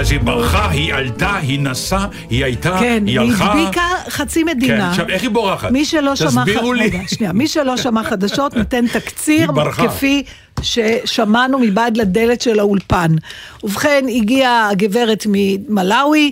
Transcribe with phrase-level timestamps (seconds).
[0.00, 3.52] אז היא ברחה, היא עלתה, היא נסעה, היא הייתה, כן, היא היא הלכה.
[3.52, 4.90] הדביקה חצי כן, מדינה.
[4.90, 5.70] עכשיו, איך היא בורחת?
[5.70, 6.28] מי שלא שמע...
[6.28, 6.84] תסבירו לי.
[6.84, 7.32] רגע, שנייה.
[7.32, 9.88] מי שלא שמע חדשות נותן תקציר היא.
[9.88, 10.22] כפי
[10.62, 13.14] ששמענו מבעד לדלת של האולפן.
[13.64, 16.30] ובכן, הגיעה הגברת ממלאווי,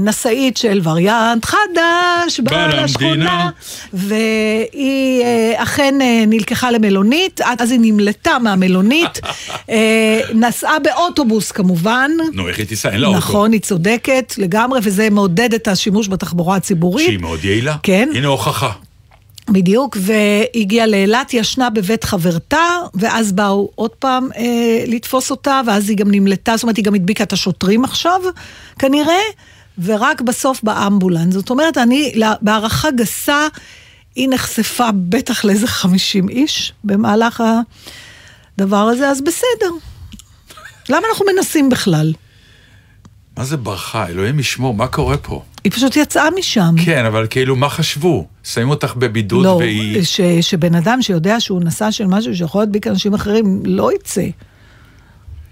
[0.00, 3.50] נשאית של וריאנט חדש, באה לשכונה.
[3.92, 9.20] והיא אה, אכן אה, נלקחה למלונית, אז היא נמלטה מהמלונית,
[9.70, 12.10] אה, נסעה באוטובוס כמובן.
[12.32, 12.90] נו, איך היא תיסע?
[12.90, 13.18] אין לה אוטו.
[13.18, 17.06] נכון, היא צודקת לגמרי, וזה מעודד את השימוש בתחבורה הציבורית.
[17.06, 17.76] שהיא מאוד יעילה.
[17.82, 18.08] כן.
[18.14, 18.70] הנה הוכחה.
[19.52, 22.62] בדיוק, והגיעה לאילת, ישנה בבית חברתה,
[22.94, 26.94] ואז באו עוד פעם אה, לתפוס אותה, ואז היא גם נמלטה, זאת אומרת, היא גם
[26.94, 28.20] הדביקה את השוטרים עכשיו,
[28.78, 29.18] כנראה,
[29.84, 31.34] ורק בסוף באמבולנס.
[31.34, 33.46] זאת אומרת, אני, לה- בהערכה גסה,
[34.14, 37.42] היא נחשפה בטח לאיזה 50 איש במהלך
[38.58, 39.70] הדבר הזה, אז בסדר.
[40.88, 42.12] למה אנחנו מנסים בכלל?
[43.36, 44.06] מה זה ברחה?
[44.08, 45.42] אלוהים ישמור, מה קורה פה?
[45.64, 46.74] היא פשוט יצאה משם.
[46.84, 48.26] כן, אבל כאילו, מה חשבו?
[48.44, 50.02] שמים אותך בבידוד לא, והיא...
[50.04, 54.22] ש, שבן אדם שיודע שהוא נשא של משהו שיכול להדביק אנשים אחרים, לא יצא.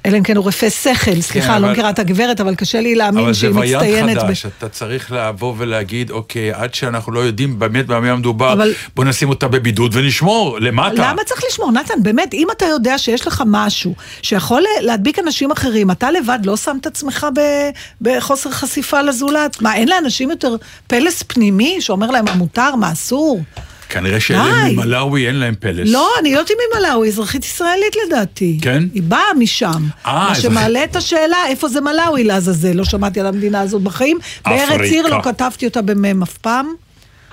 [0.07, 2.81] אלא אם כן הוא רפה שכל, סליחה, כן, לא אבל- מכירה את הגברת, אבל קשה
[2.81, 4.19] לי אבל להאמין זה שהיא וריאנט מצטיינת.
[4.19, 9.05] חדש, אתה צריך לבוא ולהגיד, אוקיי, עד שאנחנו לא יודעים באמת במה מדובר, אבל- בוא
[9.05, 10.95] נשים אותה בבידוד ונשמור, למטה.
[11.11, 11.73] למה צריך לשמור?
[11.73, 16.57] נתן, באמת, אם אתה יודע שיש לך משהו שיכול להדביק אנשים אחרים, אתה לבד לא
[16.57, 17.71] שם את עצמך ב-
[18.01, 19.63] בחוסר חשיפה לזולת?
[19.63, 23.41] מה, אין לאנשים יותר פלס פנימי שאומר להם מה מותר, מה אסור?
[23.89, 24.65] כנראה שאלה.
[24.73, 25.89] ממלאווי אין להם פלס.
[25.93, 28.59] לא, אני לא יודעת אם היא מלאווי, היא אזרחית ישראלית לדעתי.
[28.63, 28.85] כן?
[28.95, 29.83] היא באה משם.
[30.07, 30.35] אה, מה.
[30.35, 32.73] שמעלה את השאלה, איפה זה מלאווי לעזאזל?
[32.73, 34.19] לא שמעתי על המדינה הזאת בחיים.
[34.45, 34.85] בארץ אפריקה.
[34.85, 36.75] עיר לא כתבתי אותה במ"ם אף פעם.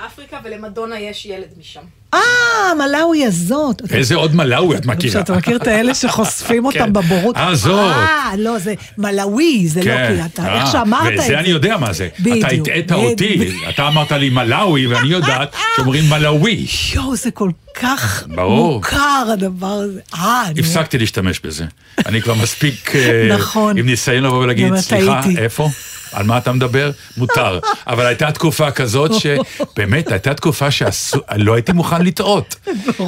[0.05, 1.79] אפריקה ולמדונה יש ילד משם.
[2.15, 3.81] אה, מלאווי הזאת.
[3.91, 5.21] איזה עוד מלאווי את מכירה?
[5.21, 6.93] אתה מכיר את האלה שחושפים אותם כן.
[6.93, 7.37] בבורות?
[7.37, 7.91] אה, זאת.
[7.91, 10.15] אה, לא, זה מלאווי, זה לא כן.
[10.15, 11.23] כי אתה, אה, איך שאמרת את זה.
[11.23, 12.07] וזה אני יודע מה זה.
[12.19, 12.45] בדיוק.
[12.45, 13.57] אתה הטעית אותי.
[13.69, 16.65] אתה אמרת לי מלאווי, ואני יודעת שאומרים מלאווי.
[16.93, 17.49] יואו, זה כל
[17.81, 18.23] כך.
[18.27, 19.99] מוכר הדבר הזה.
[20.13, 20.43] אה.
[20.57, 21.65] הפסקתי להשתמש בזה.
[22.05, 23.77] אני כבר מספיק אה, נכון.
[23.77, 25.69] עם ניסיון לבוא ולהגיד, סליחה, טעיתי." איפה?
[26.15, 26.91] על מה אתה מדבר?
[27.17, 27.59] מותר.
[27.87, 32.55] אבל הייתה תקופה כזאת שבאמת, הייתה תקופה שלא הייתי מוכן לטעות.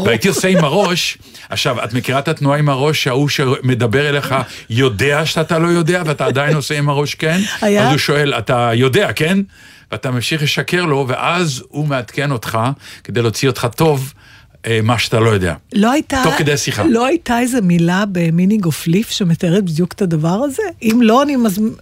[0.06, 1.18] והייתי עושה עם הראש,
[1.50, 4.36] עכשיו, את מכירה את התנועה עם הראש, שההוא שמדבר אליך
[4.70, 7.40] יודע שאתה לא יודע, ואתה עדיין עושה עם הראש כן?
[7.62, 7.84] היה?
[7.84, 9.40] אז הוא שואל, אתה יודע, כן?
[9.92, 12.60] ואתה ממשיך לשקר לו, ואז הוא מעדכן אותך,
[13.04, 14.14] כדי להוציא אותך טוב,
[14.84, 15.54] מה שאתה לא יודע.
[15.74, 16.22] לא הייתה...
[16.24, 16.84] תוך כדי השיחה.
[16.84, 20.64] לא הייתה איזה מילה ב Meaning of Liff שמתארת בדיוק את הדבר הזה?
[20.82, 21.74] אם לא, אני מזמין...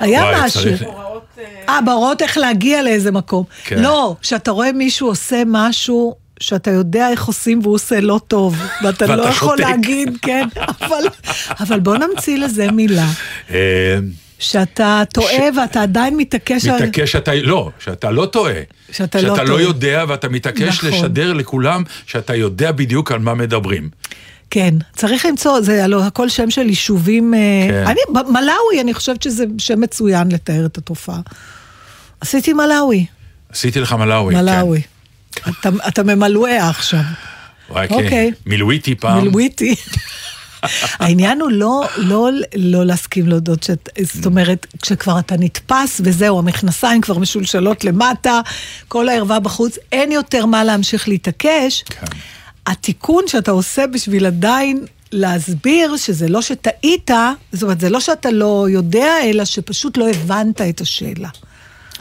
[0.00, 0.70] היה משהו.
[0.70, 3.44] אה, אה, בהוראות איך להגיע לאיזה מקום.
[3.64, 3.82] כן.
[3.82, 6.14] לא, כשאתה רואה מישהו עושה משהו...
[6.40, 9.58] שאתה יודע איך עושים והוא עושה לא טוב, ואתה לא יכול.
[9.58, 10.48] להגיד, כן,
[10.82, 11.04] אבל,
[11.60, 13.06] אבל בוא נמציא לזה מילה,
[13.50, 13.98] אה,
[14.38, 16.74] שאתה טועה ואתה עדיין מתעקש על...
[16.74, 18.60] מתעקש שאתה, לא, שאתה לא טועה.
[18.92, 19.62] שאתה לא שאתה לא טועה.
[19.62, 20.90] יודע ואתה מתעקש נכון.
[20.90, 23.90] לשדר לכולם שאתה יודע בדיוק על מה מדברים.
[24.50, 27.34] כן, צריך למצוא, זה הלוא הכל שם של יישובים...
[27.34, 27.38] אה,
[27.68, 27.84] כן.
[27.86, 31.20] אני, מלאווי, אני חושבת שזה שם מצוין לתאר את התופעה.
[32.20, 33.06] עשיתי מלאווי,
[33.52, 34.34] עשיתי לך מלאווי.
[34.34, 34.82] מלאווי.
[35.48, 37.72] אתה, אתה ממלואה עכשיו, כן.
[37.74, 37.94] וואי, כן.
[37.94, 38.32] אוקיי.
[38.46, 39.22] מילואיתי פעם.
[39.22, 39.74] מלוויתי.
[40.98, 47.00] העניין הוא לא, לא, לא להסכים להודות, שאת, זאת אומרת, כשכבר אתה נתפס וזהו, המכנסיים
[47.00, 48.40] כבר משולשלות למטה,
[48.88, 51.82] כל הערווה בחוץ, אין יותר מה להמשיך להתעקש.
[51.82, 52.06] כן.
[52.66, 57.10] התיקון שאתה עושה בשביל עדיין להסביר שזה לא שטעית,
[57.52, 61.28] זאת אומרת, זה לא שאתה לא יודע, אלא שפשוט לא הבנת את השאלה.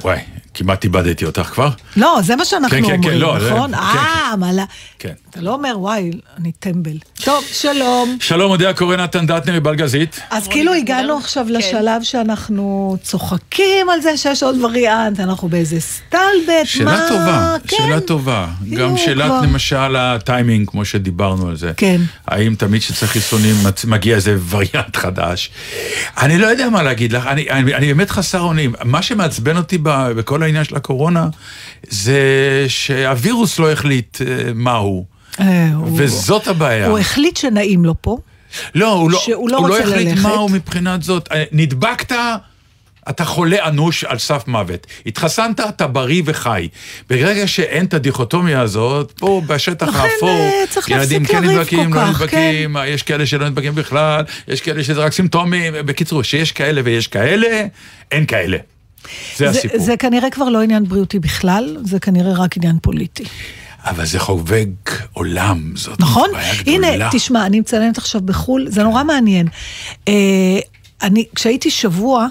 [0.02, 0.20] וואי,
[0.56, 1.69] כמעט איבדתי אותך כבר.
[1.98, 3.72] לא, זה מה שאנחנו כן, כן, כן, אומרים, לא, זה- נכון?
[3.72, 4.63] כן, אה, מה לה...
[5.00, 5.13] כן.
[5.30, 6.98] אתה לא אומר, וואי, אני טמבל.
[7.24, 8.18] טוב, שלום.
[8.22, 10.19] שלום, אודיה קורא נתן דטנר מבלגזית.
[10.30, 11.54] אז כאילו הגענו עכשיו כן.
[11.54, 16.22] לשלב שאנחנו צוחקים על זה שיש עוד וריאנט, אנחנו באיזה סטלבט,
[16.66, 17.06] שאלה מה...
[17.10, 17.78] טובה, כן.
[17.78, 18.48] שאלה טובה.
[18.78, 19.42] גם שאלת כבר.
[19.42, 21.72] למשל הטיימינג, כמו שדיברנו על זה.
[21.78, 22.02] כן.
[22.28, 23.56] האם תמיד כשצריך חיסונים
[23.88, 25.50] מגיע איזה וריאנט חדש?
[26.18, 28.74] אני לא יודע מה להגיד לך, אני, אני, אני באמת חסר אונים.
[28.84, 31.27] מה שמעצבן אותי ב, בכל העניין של הקורונה,
[31.89, 32.19] זה
[32.68, 35.06] שהווירוס לא החליט אה, מהו.
[35.39, 36.88] אה, וזאת הבעיה.
[36.88, 38.18] הוא החליט שנעים לו פה.
[38.75, 40.21] לא, הוא לא, שהוא לא הוא לא החליט ללכת.
[40.21, 41.30] מהו מבחינת זאת.
[41.31, 42.15] אה, נדבקת,
[43.09, 44.88] אתה חולה אנוש על סף מוות.
[45.06, 46.68] התחסנת, אתה בריא וחי.
[47.09, 50.51] ברגע שאין את הדיכוטומיה הזאת, פה בשטח לכן, האפור,
[50.88, 55.74] ילדים כן נדבקים, לא נדבקים, יש כאלה שלא נדבקים בכלל, יש כאלה שזה רק סימפטומים.
[55.86, 57.65] בקיצור, שיש כאלה ויש כאלה,
[58.12, 58.57] אין כאלה.
[59.38, 59.80] זה זה, הסיפור.
[59.80, 63.24] זה כנראה כבר לא עניין בריאותי בכלל, זה כנראה רק עניין פוליטי.
[63.86, 66.30] אבל זה חובק עולם, זאת נכון?
[66.34, 66.88] בעיה גדולה.
[66.94, 69.48] הנה, תשמע, אני מצלמת עכשיו בחו"ל, זה נורא מעניין.
[70.07, 70.13] אה,
[71.02, 72.28] אני, כשהייתי שבוע,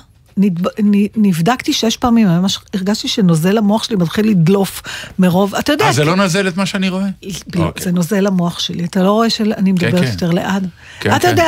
[1.16, 4.82] נבדקתי שש פעמים, ממש הרגשתי שנוזל המוח שלי מתחיל לדלוף
[5.18, 7.06] מרוב, אתה יודע, אה, זה לא נזל את מה שאני רואה?
[7.54, 7.84] לא, אוקיי.
[7.84, 10.10] זה נוזל המוח שלי, אתה לא רואה שאני מדברת כן.
[10.12, 10.62] יותר לאט?
[11.00, 11.28] כן, אתה כן.
[11.28, 11.46] יודע.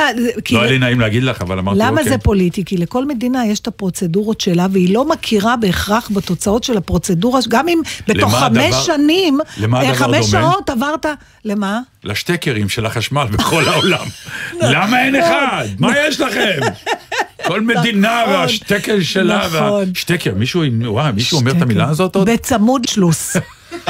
[0.51, 2.09] לא היה לי נעים להגיד לך, אבל אמרתי למה אוקיי.
[2.09, 2.65] זה פוליטי?
[2.65, 7.69] כי לכל מדינה יש את הפרוצדורות שלה, והיא לא מכירה בהכרח בתוצאות של הפרוצדורה, גם
[7.69, 10.27] אם בתוך למה חמש שנים, למה אה, חמש?
[10.27, 11.07] שעות עברת,
[11.45, 11.81] למה?
[12.07, 14.07] לשטקרים של החשמל בכל העולם.
[14.61, 15.67] למה אין אחד?
[15.79, 16.61] מה יש לכם?
[17.47, 19.89] כל מדינה נכון, והשטקר שלה, נכון.
[19.89, 21.65] והשטקר, מישהו, וואי, מישהו אומר את שטקר.
[21.65, 22.31] המילה הזאת עוד?
[22.31, 23.37] בצמוד שלוס.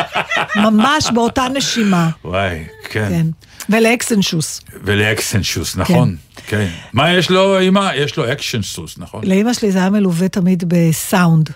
[0.57, 3.09] ממש באותה נשימה, וואי, כן.
[3.09, 3.27] כן.
[3.71, 4.61] ולאקסנשוס.
[4.85, 6.17] ולאקסנשוס, נכון.
[6.47, 6.67] כן.
[6.93, 7.91] מה יש לו, אמא?
[7.95, 9.25] יש לו אקשנסוס, נכון?
[9.25, 11.51] לאימא שלי זה היה מלווה תמיד בסאונד.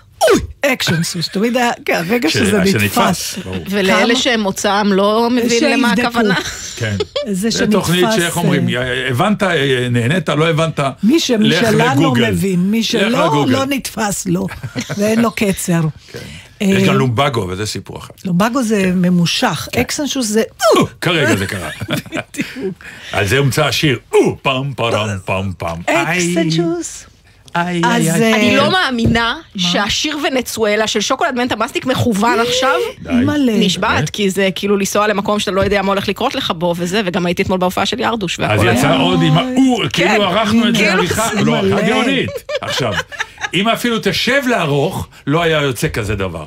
[0.65, 3.35] אקשנסוס, תמיד היה, כן, הרגע ש- שזה נתפס.
[3.69, 5.91] ולאלה כמה- שמוצאם לא מבין למה.
[5.93, 6.35] הכוונה.
[6.75, 6.95] כן.
[7.27, 7.71] זה זה שנתפס...
[7.71, 12.31] תוכנית שאיך אומרים, אה, הבנת, אה, נהנית, לא הבנת, מי ש- מי לך שלנו לגוגל.
[12.31, 13.51] מבין, מי לך שלא, לגוגל.
[13.51, 14.47] לא נתפס לו,
[14.97, 15.81] ואין לו קצר.
[16.61, 18.13] יש אה, גם לומבגו, וזה סיפור אחר.
[18.25, 20.43] לומבגו זה ממושך, אקסנשוס זה...
[20.77, 21.69] או, כרגע זה קרה.
[23.11, 25.81] על זה הומצא השיר, או, פעם פרם פעם פעם.
[25.85, 27.03] אקסנשוס.
[27.55, 28.33] איי, אז, איי, איי.
[28.33, 32.75] אה, אני לא מאמינה שהשיר ונצואלה של שוקולד מנטה מסטיק מכוון עכשיו.
[33.01, 33.13] די.
[33.13, 33.53] מלא.
[33.59, 37.01] נשבעת, כי זה כאילו לנסוע למקום שאתה לא יודע מה הולך לקרות לך בו וזה,
[37.05, 38.79] וגם הייתי אתמול בהופעה של ירדוש אז והכל היה...
[38.79, 41.57] יצא עוד עם האו, כאילו ערכנו את זה כאילו עריכה, לא.
[41.57, 42.31] עריכה גאונית.
[42.61, 42.93] עכשיו,
[43.53, 46.45] אם אפילו תשב לערוך, לא היה יוצא כזה דבר.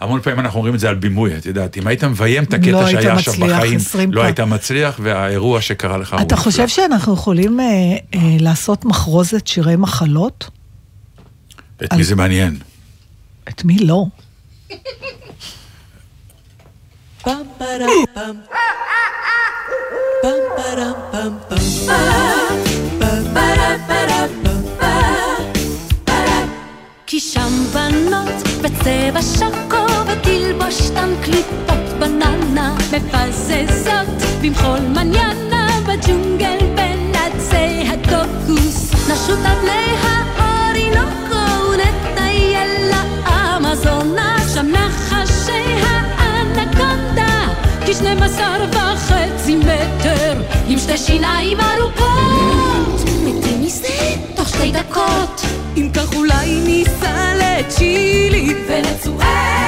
[0.00, 2.56] המון פעמים אנחנו אומרים את זה על בימוי, את יודעת, אם היית מביים את לא
[2.58, 4.26] הקטע היית שהיה עכשיו מצליח, בחיים, 20 לא פעם.
[4.26, 6.36] היית מצליח, והאירוע שקרה לך הוא אתה.
[6.36, 10.50] חושב שאנחנו יכולים אה, אה, לעשות מחרוזת שירי מחלות?
[11.84, 12.56] את מי זה מעניין?
[13.48, 14.04] את מי לא?
[27.06, 29.89] כי שם בנות בצבע שחור
[30.60, 34.06] ותלבושתן קליפות בננה מפזזות
[34.42, 38.92] במחול מניאנה בג'ונגל בין עצי הקוקוס.
[39.10, 45.82] נשוט פני האורינוקו ונטייל לאמזונה שם נחשי
[46.18, 47.46] האנקונדה
[47.86, 53.00] כשנים עשר וחצי מטר עם שתי שיניים ארוכות.
[53.24, 55.40] מתים מזה תוך שתי דקות.
[55.76, 59.59] אם כך אולי ניסע לצ'ילי ונצואלה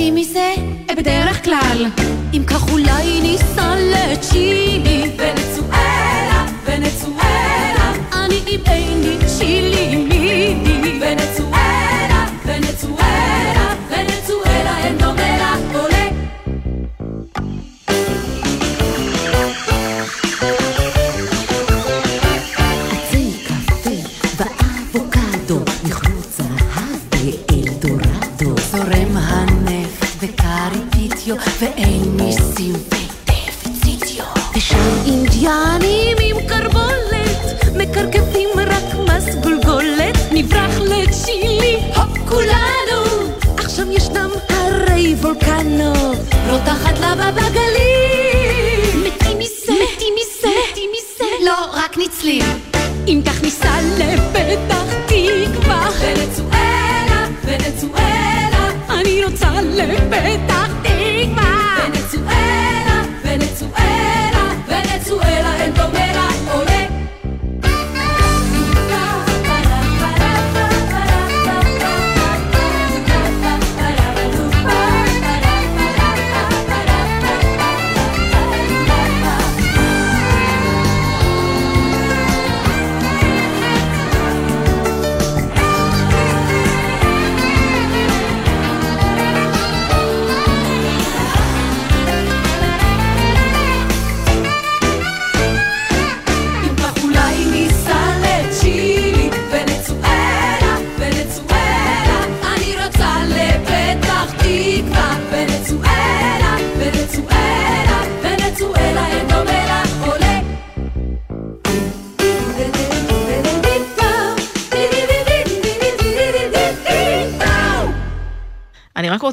[0.00, 0.54] מתים מזה
[0.96, 1.86] בדרך כלל.
[2.34, 5.39] אם כך אולי ניסע לצ'ילי ונצואלה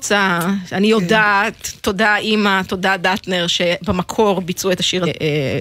[0.08, 0.40] רוצה,
[0.72, 5.60] אני יודעת, תודה אימא, תודה דטנר, שבמקור ביצעו את השיר אה,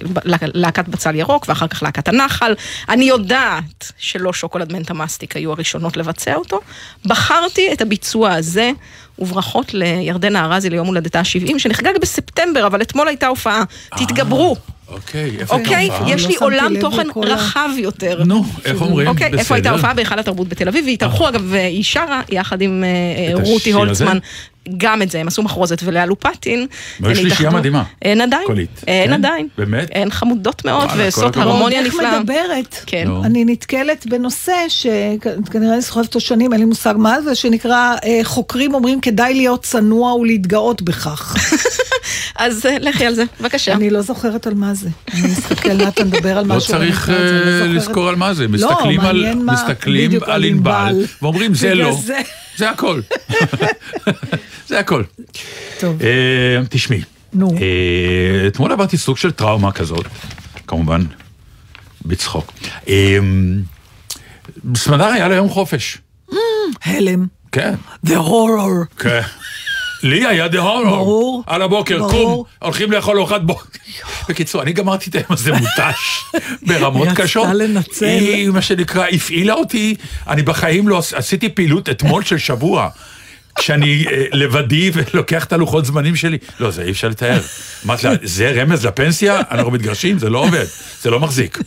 [0.54, 2.54] להקת בצל ירוק, ואחר כך להקת הנחל.
[2.88, 6.60] אני יודעת שלא שוקולד מנטה מסטיק היו הראשונות לבצע אותו.
[7.06, 8.70] בחרתי את הביצוע הזה,
[9.18, 13.64] וברכות לירדנה ארזי ליום הולדתה ה-70, שנחגג בספטמבר, אבל אתמול הייתה הופעה.
[13.96, 14.56] תתגברו.
[14.88, 16.14] אוקיי, איפה הייתה אוקיי, ההופעה?
[16.14, 18.24] יש לא לי שמתי עולם תוכן רחב יותר.
[18.24, 19.08] נו, איך אומרים?
[19.08, 19.70] אוקיי, איפה הייתה בסדר.
[19.70, 19.94] ההופעה?
[19.94, 23.72] בהיכל התרבות בתל אביב, והתארחו אגב, היא שרה יחד עם אה, רותי?
[23.72, 24.18] הולצמן.
[24.76, 26.66] גם את זה, הם עשו מחרוזת ולאה לופטין.
[27.00, 27.82] אבל יש הן לי התאחדו- מדהימה.
[28.02, 28.85] אין עדיין, קולית.
[28.87, 29.12] אין כן?
[29.14, 29.49] עדיין.
[29.58, 29.88] באמת?
[29.94, 31.37] הן חמודות מאוד ועושות.
[31.37, 32.20] הרמוניה איך נפלאה.
[32.20, 32.76] מדברת?
[32.87, 33.04] כן.
[33.08, 33.23] לא.
[33.25, 38.20] אני נתקלת בנושא שכנראה אני סוחבת אותו שנים, אין לי מושג מה זה, שנקרא אה,
[38.25, 41.37] חוקרים אומרים כדאי להיות צנוע ולהתגאות בכך.
[42.37, 43.73] אז אה, לכי על זה, בבקשה.
[43.73, 44.88] אני לא זוכרת על מה זה.
[45.14, 46.68] אני אסתכל, נתן מדבר על לא משהו.
[46.70, 47.25] צריך אה, לא
[47.58, 47.70] זוכרת.
[47.75, 49.52] לזכור על מה זה, לא, מסתכלים על- מה-
[50.44, 51.90] ענבל, ואומרים זה לא,
[52.56, 52.70] זה.
[52.70, 53.00] הכל.
[54.68, 55.02] זה הכל.
[55.80, 57.50] טוב, אה, תשמעי, נו.
[57.50, 60.06] אה, אתמול עברתי סוג של טראומה כזאת,
[60.66, 61.02] כמובן,
[62.04, 62.52] בצחוק.
[62.88, 63.18] אה,
[64.76, 65.98] סמדר היה לה יום חופש,
[66.84, 67.26] הלם.
[67.52, 67.75] כן.
[68.06, 68.98] The horror.
[68.98, 69.20] כן.
[70.06, 70.84] לי היה דה הורור.
[70.86, 71.42] ברור.
[71.46, 72.10] על הבוקר, ברור.
[72.12, 73.64] קום, הולכים לאכול ארוחת בוקר.
[74.28, 76.25] בקיצור, אני גמרתי את היום הזה מותש
[76.66, 77.48] ברמות היא קשות.
[77.54, 78.04] לנצל.
[78.06, 79.94] היא, מה שנקרא, הפעילה אותי,
[80.28, 82.88] אני בחיים לא, עש- עשיתי פעילות אתמול של שבוע.
[83.58, 87.40] כשאני אה, לבדי ולוקח את הלוחות זמנים שלי, לא, זה אי אפשר לתאר.
[87.86, 89.40] אמרתי לה, זה רמז לפנסיה?
[89.50, 90.18] אנחנו מתגרשים?
[90.18, 90.64] זה לא עובד,
[91.02, 91.58] זה לא מחזיק.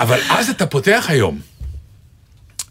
[0.00, 1.38] אבל אז אתה פותח היום,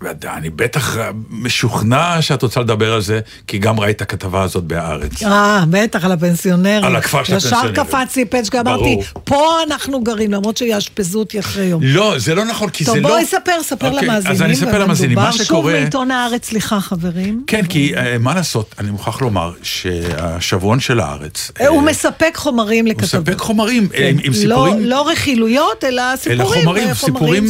[0.04, 0.98] ואני בטח
[1.30, 5.24] משוכנע שאת רוצה לדבר על זה, כי גם ראית את הכתבה הזאת בהארץ.
[5.24, 6.84] אה, בטח, על הפנסיונרים.
[6.84, 7.74] על הכפר של הפנסיונרים.
[7.74, 9.04] ישר קפצתי פצ'קה, אמרתי, ברור.
[9.24, 11.82] פה אנחנו גרים, למרות שיאשפזו אותי אחרי יום.
[11.84, 13.10] לא, זה לא נכון, כי טוב, זה לא...
[13.10, 14.36] בואי ספר, ספר אוקיי, למאזינים.
[14.36, 15.46] אז אני אספר למאזינים, מה שקורה...
[15.46, 17.44] שוב בעיתון הארץ, סליחה חברים.
[17.48, 21.52] כן, כי אה, מה לעשות, אני מוכרח לומר שהשבועון של הארץ...
[21.62, 23.28] אה, הוא אה, מספק חומרים הוא לכתבות.
[23.30, 24.86] מספק חומרים אה, עם לא- סיפורים...
[24.86, 26.60] לא רכילויות, אלא סיפורים.
[26.60, 27.46] אלא חומרים, סיפורים...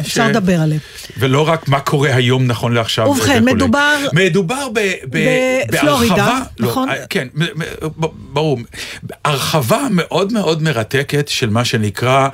[0.00, 0.80] אפשר לדבר עליהם.
[1.18, 3.08] ולא רק מה קורה היום נכון לעכשיו.
[3.08, 3.44] ובכן.
[3.44, 4.78] מדובר- מדובר ב,
[5.10, 5.18] ב,
[5.68, 6.88] בפלורידה, בהרחבה, נכון?
[6.88, 7.28] לא, אה, כן,
[8.32, 8.58] ברור.
[9.24, 12.28] הרחבה מאוד מאוד מרתקת של מה שנקרא,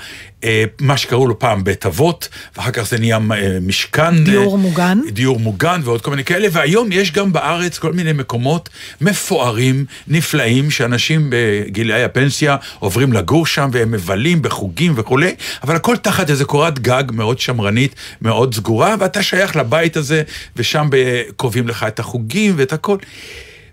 [0.44, 4.24] אה, מה שקראו לו פעם בית אבות, ואחר כך זה נהיה אה, משכן.
[4.24, 4.98] דיור מוגן.
[5.12, 8.68] דיור מוגן ועוד כל מיני כאלה, והיום יש גם בארץ כל מיני מקומות
[9.00, 16.30] מפוארים, נפלאים, שאנשים בגילאי הפנסיה עוברים לגור שם והם מבלים בחוגים וכולי, אבל הכל תחת
[16.30, 20.22] איזה קורת גג מאוד שמרנית, מאוד סגורה, ואתה שייך לבית הזה,
[20.56, 20.88] ושם
[21.36, 22.98] קובעים לך את החוגים ואת הכל.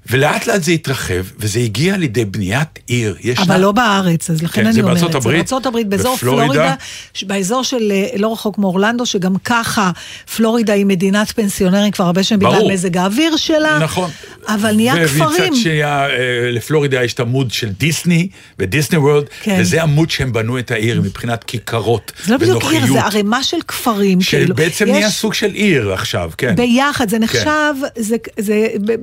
[0.09, 3.15] ולאט לאט זה התרחב, וזה הגיע לידי בניית עיר.
[3.21, 4.93] ישנה- אבל לא בארץ, אז לכן כן, אני זה אומרת.
[4.97, 6.53] בארצות הברית, בארצות הברית, באזור בפלורידה.
[6.53, 6.75] פלורידה,
[7.23, 9.91] באזור של אה, לא רחוק מאורלנדו, שגם ככה
[10.35, 12.71] פלורידה היא מדינת פנסיונרים כבר הרבה שנים בגלל.
[12.73, 13.79] מזג האוויר שלה.
[13.81, 14.09] נכון.
[14.47, 15.21] אבל נהיה כפרים.
[15.23, 16.07] ומצד שני, אה,
[16.51, 18.27] לפלורידה יש את עמוד של דיסני,
[18.59, 19.57] ודיסני וורלד, כן.
[19.59, 22.93] וזה עמוד שהם בנו את העיר מבחינת כיכרות זה לא בדיוק עיר, ונוחיות.
[22.93, 24.19] זה ערימה של כפרים.
[24.29, 24.47] כאילו.
[24.47, 26.55] שבעצם יש- נהיה סוג של עיר עכשיו, כן.
[26.55, 28.95] ביחד, זה נחשב, זה, זה, ב-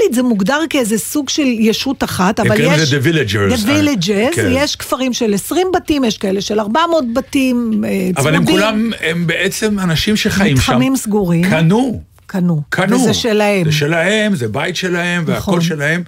[0.00, 2.92] מוניציפלית זה מוגדר כאיזה סוג של ישות אחת, אבל יש...
[2.92, 3.56] The Villagers.
[3.56, 4.48] The Villages, כן.
[4.50, 8.14] יש כפרים של 20 בתים, יש כאלה של 400 בתים אה, צמודים.
[8.16, 10.62] אבל הם כולם, הם בעצם אנשים שחיים שם.
[10.62, 11.50] מתחמים סגורים.
[11.50, 12.02] קנו.
[12.26, 12.62] קנו.
[12.68, 12.96] קנו.
[12.96, 13.64] וזה שלהם.
[13.64, 15.60] זה שלהם, זה בית שלהם, והכל נכון.
[15.60, 16.02] שלהם.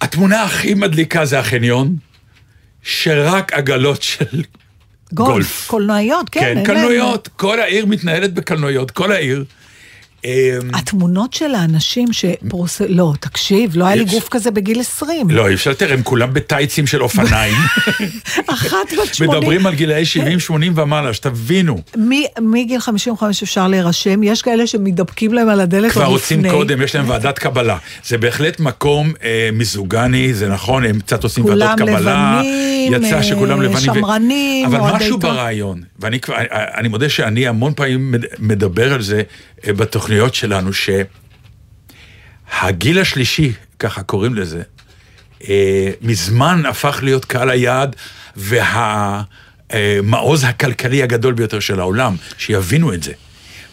[0.00, 1.96] התמונה הכי מדליקה זה החניון,
[2.82, 4.24] שרק עגלות של
[5.12, 5.32] גולף.
[5.32, 5.66] גולף.
[5.66, 6.40] קולנועיות, כן.
[6.40, 9.44] כן, קלנועיות, כל העיר מתנהלת בקלנועיות, כל העיר.
[10.24, 10.30] אמ,
[10.74, 12.80] התמונות של האנשים שפרוס...
[12.88, 15.30] לא, תקשיב, לא היה לי גוף כזה בגיל 20.
[15.30, 17.56] לא, אי אפשר לתאר, הם כולם בטייצים של אופניים.
[18.46, 19.30] אחת בת 80.
[19.38, 20.02] מדברים על גילאי
[20.50, 21.82] 70-80 ומעלה, שתבינו.
[22.40, 26.50] מגיל 55 אפשר להירשם, יש כאלה שמתדפקים להם על הדלת כבר רוצים.
[26.50, 27.76] קודם, יש להם ועדת קבלה.
[28.04, 32.42] זה בהחלט מקום אה, מיזוגני, זה נכון, הם קצת עושים ועדות קבלה.
[32.90, 33.80] יצא שכולם אה, לבנים.
[33.94, 35.18] שמרנים, אבל משהו.
[35.18, 39.22] ברעיון, ואני מודה שאני המון פעמים מד- מדבר על זה אה,
[39.66, 40.70] בתוכניות שלנו,
[42.52, 44.62] שהגיל השלישי, ככה קוראים לזה,
[45.48, 47.96] אה, מזמן הפך להיות קהל היעד
[48.36, 53.12] והמעוז הכלכלי הגדול ביותר של העולם, שיבינו את זה.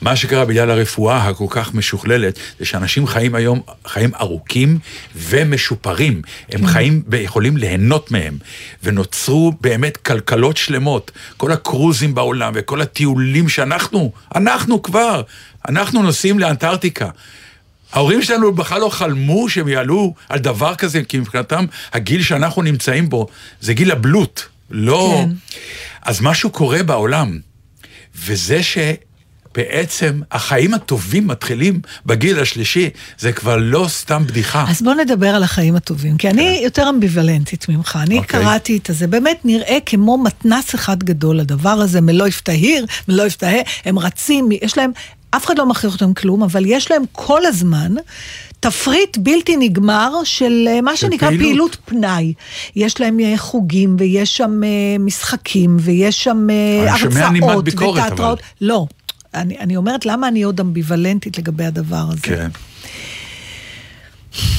[0.02, 4.80] מה שקרה בגלל הרפואה הכל כך משוכללת, זה שאנשים חיים היום חיים ארוכים
[5.16, 6.22] ומשופרים.
[6.52, 8.38] הם חיים, יכולים ליהנות מהם.
[8.84, 11.12] ונוצרו באמת כלכלות שלמות.
[11.38, 15.22] כל הקרוזים בעולם וכל הטיולים שאנחנו, אנחנו כבר,
[15.68, 17.10] אנחנו נוסעים לאנטארקטיקה.
[17.94, 23.10] ההורים שלנו בכלל לא חלמו שהם יעלו על דבר כזה, כי מבחינתם הגיל שאנחנו נמצאים
[23.10, 23.28] בו
[23.62, 25.24] זה גיל הבלוט, לא...
[25.24, 25.30] כן.
[26.02, 27.40] אז משהו קורה בעולם,
[28.16, 28.62] וזה
[29.58, 34.66] בעצם החיים הטובים מתחילים בגיל השלישי, זה כבר לא סתם בדיחה.
[34.70, 38.00] אז בוא נדבר על החיים הטובים, כי אני יותר אמביוולנטית ממך.
[38.02, 38.42] אני אוקיי.
[38.42, 43.60] קראתי את זה, באמת נראה כמו מתנס אחד גדול, הדבר הזה, מלא יפתהיר, מלא יפתהה,
[43.86, 44.92] הם רצים, יש להם,
[45.32, 47.94] אף אחד לא מכריח אותם כלום, אבל יש להם כל הזמן
[48.60, 51.46] תפריט בלתי נגמר של אה, מה שנקרא פעילות.
[51.46, 52.34] פעילות פנאי.
[52.76, 56.48] יש להם אה, חוגים, ויש שם אה, משחקים, ויש שם
[56.88, 58.06] הרצאות ביקורת, אבל.
[58.06, 58.40] ותיאטראות.
[58.62, 58.88] לא.
[59.34, 62.22] אני, אני אומרת, למה אני עוד אמביוולנטית לגבי הדבר הזה?
[62.22, 62.50] כן.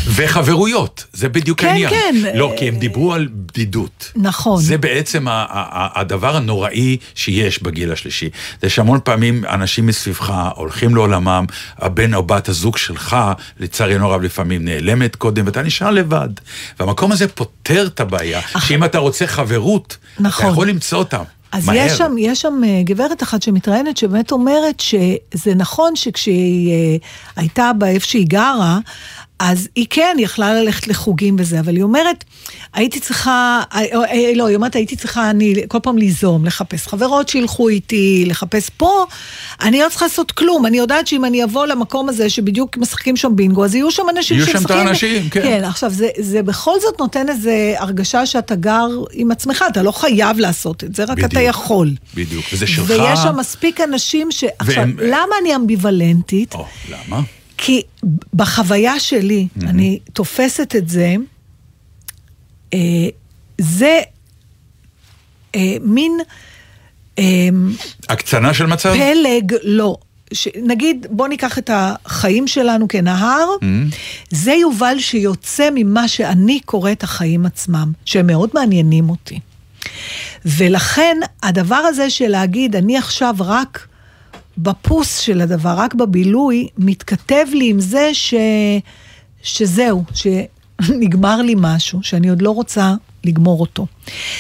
[0.07, 1.91] וחברויות, זה בדיוק כן, העניין.
[1.91, 2.15] כן.
[2.35, 4.13] לא, כי הם דיברו על בדידות.
[4.17, 4.63] נכון.
[4.63, 5.27] זה בעצם
[5.95, 8.31] הדבר הנוראי שיש בגיל השלישי.
[8.63, 11.45] זה שהמון פעמים אנשים מסביבך הולכים לעולמם,
[11.79, 13.17] הבן או בת הזוג שלך,
[13.61, 16.29] לצערנו הרב לפעמים נעלמת קודם, ואתה נשאר לבד.
[16.81, 20.45] והמקום הזה פותר את הבעיה, שאם אתה רוצה חברות, נכון.
[20.45, 21.23] אתה יכול למצוא אותם.
[21.53, 21.77] אז מהר.
[21.77, 26.97] יש שם, יש שם אה, גברת אחת שמתראיינת, שבאמת אומרת שזה נכון שכשהיא אה,
[27.37, 28.79] הייתה באיפה שהיא גרה,
[29.41, 32.25] אז היא כן יכלה ללכת לחוגים וזה, אבל היא אומרת,
[32.75, 37.29] הייתי צריכה, אה, אה, לא, היא אומרת, הייתי צריכה אני כל פעם ליזום, לחפש חברות
[37.29, 39.05] שילכו איתי, לחפש פה,
[39.63, 43.37] אני לא צריכה לעשות כלום, אני יודעת שאם אני אבוא למקום הזה שבדיוק משחקים שם
[43.37, 44.87] בינגו, אז יהיו שם אנשים יהיו שם את שמשחקים.
[44.87, 45.43] האנשים, כן.
[45.43, 49.93] כן, עכשיו, זה, זה בכל זאת נותן איזו הרגשה שאתה גר עם עצמך, אתה לא
[49.93, 51.43] חייב לעשות את זה, רק אתה בדיוק.
[51.49, 51.95] יכול.
[52.15, 52.91] בדיוק, וזה שלך.
[52.91, 54.45] ויש שם מספיק אנשים ש...
[54.59, 56.55] עכשיו, והם- למה אני אמביוולנטית?
[56.55, 57.21] או, למה?
[57.59, 57.83] כי
[58.35, 61.15] בחוויה שלי, אני תופסת את זה,
[62.75, 62.79] אה,
[63.59, 64.01] זה
[65.55, 66.13] אה, מין
[67.19, 67.25] אה,
[68.09, 68.95] הקצנה של מצב?
[68.95, 69.97] פלג, לא.
[70.33, 70.49] ש...
[70.63, 73.49] נגיד, בוא ניקח את החיים שלנו כנהר,
[74.31, 79.41] זה יובל שיוצא ממה שאני קוראת החיים עצמם, שהם מאוד מעניינים אותי.
[80.45, 83.88] ולכן הדבר הזה של להגיד, אני עכשיו רק
[84.59, 88.35] בפוס של הדבר, רק בבילוי, מתכתב לי עם זה ש...
[89.43, 92.95] שזהו, שנגמר לי משהו, שאני עוד לא רוצה
[93.25, 93.87] לגמור אותו.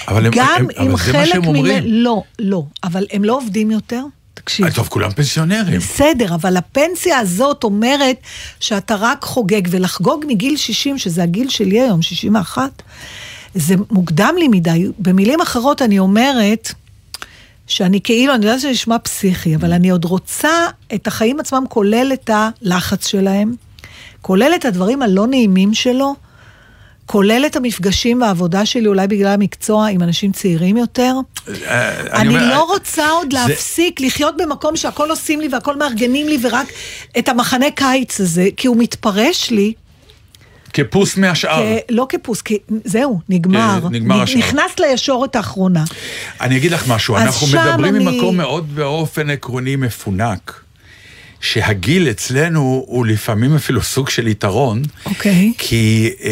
[0.09, 1.64] אבל הם- גם הם- אם אבל זה מה חלק שהם אומרים.
[1.85, 4.02] ממנו- לא, לא, אבל הם לא עובדים יותר?
[4.35, 4.66] תקשיב.
[4.66, 5.78] אה, טוב, כולם פנסיונרים.
[5.81, 8.16] בסדר, אבל הפנסיה הזאת אומרת
[8.61, 12.83] שאתה רק חוגג, ולחגוג מגיל 60, שזה הגיל שלי היום, 61,
[13.54, 14.87] זה מוקדם לי מדי.
[14.98, 16.72] במילים אחרות אני אומרת
[17.68, 22.11] שאני כאילו, אני יודעת שזה נשמע פסיכי, אבל אני עוד רוצה את החיים עצמם, כולל
[22.12, 23.54] את הלחץ שלהם,
[24.22, 26.14] כולל את הדברים הלא נעימים שלו,
[27.07, 31.14] כולל את המפגשים והעבודה שלי, אולי בגלל המקצוע, עם אנשים צעירים יותר.
[31.48, 36.38] אה, אני אומר, לא רוצה עוד להפסיק לחיות במקום שהכל עושים לי והכל מארגנים לי
[36.42, 36.66] ורק
[37.18, 39.72] את המחנה קיץ הזה, כי הוא מתפרש לי,
[40.72, 41.62] כפוס מהשאר.
[41.78, 43.59] כ- לא כפוס, כי זהו, נגמר.
[43.85, 44.38] אה, נגמר נ- השאר.
[44.38, 45.85] נכנס לישורת האחרונה.
[46.40, 50.61] אני אגיד לך משהו, אז אנחנו שם מדברים אני- ממקום מאוד באופן עקרוני מפונק,
[51.40, 55.52] שהגיל אצלנו הוא לפעמים אפילו סוג של יתרון, אוקיי.
[55.59, 56.31] כי אה,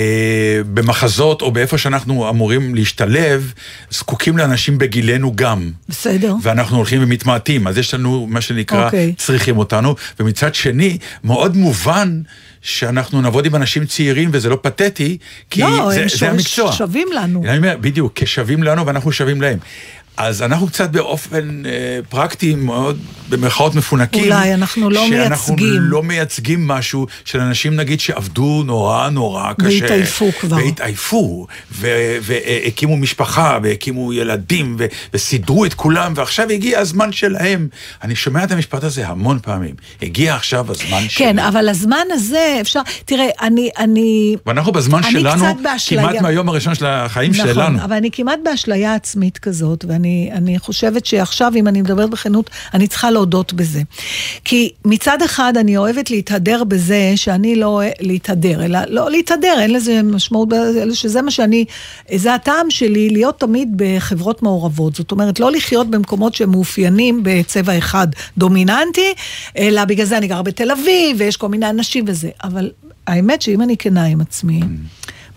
[0.74, 3.52] במחזות או באיפה שאנחנו אמורים להשתלב,
[3.90, 5.70] זקוקים לאנשים בגילנו גם.
[5.88, 6.34] בסדר.
[6.42, 9.14] ואנחנו הולכים ומתמעטים, אז יש לנו מה שנקרא, אוקיי.
[9.18, 12.20] צריכים אותנו, ומצד שני, מאוד מובן
[12.66, 15.18] שאנחנו נעבוד עם אנשים צעירים וזה לא פתטי,
[15.50, 16.72] כי לא, זה, הם זה שו- המקצוע.
[16.72, 17.42] שווים לנו.
[17.44, 19.58] אני אומר, בדיוק, כשווים לנו ואנחנו שווים להם.
[20.16, 22.98] אז אנחנו קצת באופן אה, פרקטי מאוד,
[23.28, 24.24] במרכאות מפונקים.
[24.24, 25.80] אולי אנחנו לא שאנחנו מייצגים.
[25.80, 29.82] לא מייצגים משהו של אנשים, נגיד, שעבדו נורא נורא קשה.
[29.82, 30.56] והתעייפו כבר.
[30.56, 31.46] והתעייפו,
[32.22, 37.68] והקימו משפחה, והקימו ילדים, ו- וסידרו את כולם, ועכשיו הגיע הזמן שלהם.
[38.02, 39.74] אני שומע את המשפט הזה המון פעמים.
[40.02, 41.36] הגיע עכשיו הזמן שלהם.
[41.36, 44.36] כן, אבל הזמן הזה אפשר, תראה, אני, אני...
[44.46, 45.44] ואנחנו בזמן אני שלנו.
[45.86, 47.84] כמעט מהיום הראשון של החיים נכון, שלנו.
[47.84, 52.86] אבל אני כמעט באשליה עצמית כזאת, ואני אני חושבת שעכשיו, אם אני מדברת בכנות, אני
[52.86, 53.82] צריכה להודות בזה.
[54.44, 60.02] כי מצד אחד אני אוהבת להתהדר בזה שאני לא להתהדר, אלא לא להתהדר, אין לזה
[60.02, 61.64] משמעות, אלא שזה מה שאני,
[62.14, 64.94] זה הטעם שלי להיות תמיד בחברות מעורבות.
[64.94, 68.06] זאת אומרת, לא לחיות במקומות שמאופיינים בצבע אחד
[68.38, 69.14] דומיננטי,
[69.58, 72.30] אלא בגלל זה אני גרה בתל אביב, ויש כל מיני אנשים וזה.
[72.44, 72.70] אבל
[73.06, 74.60] האמת שאם אני כנה עם עצמי,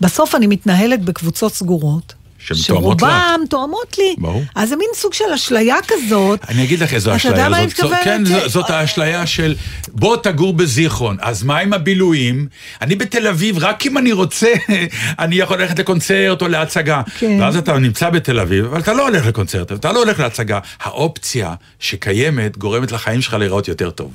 [0.00, 2.19] בסוף אני מתנהלת בקבוצות סגורות.
[2.40, 4.14] שרובם תואמות לי.
[4.18, 4.42] ברור.
[4.54, 6.40] אז זה מין סוג של אשליה כזאת.
[6.48, 8.04] אני אגיד לך איזו אתה יודע אשליה מה אני מתכוונת?
[8.04, 9.54] כן, זאת האשליה של
[9.88, 11.16] בוא תגור בזיכרון.
[11.20, 12.46] אז מה עם הבילויים?
[12.82, 14.52] אני בתל אביב, רק אם אני רוצה,
[15.18, 17.02] אני יכול ללכת לקונצרט או להצגה.
[17.18, 17.38] כן.
[17.40, 20.58] ואז אתה נמצא בתל אביב, אבל אתה לא הולך לקונצרט, אתה לא הולך להצגה.
[20.80, 24.12] האופציה שקיימת גורמת לחיים שלך להיראות יותר טוב.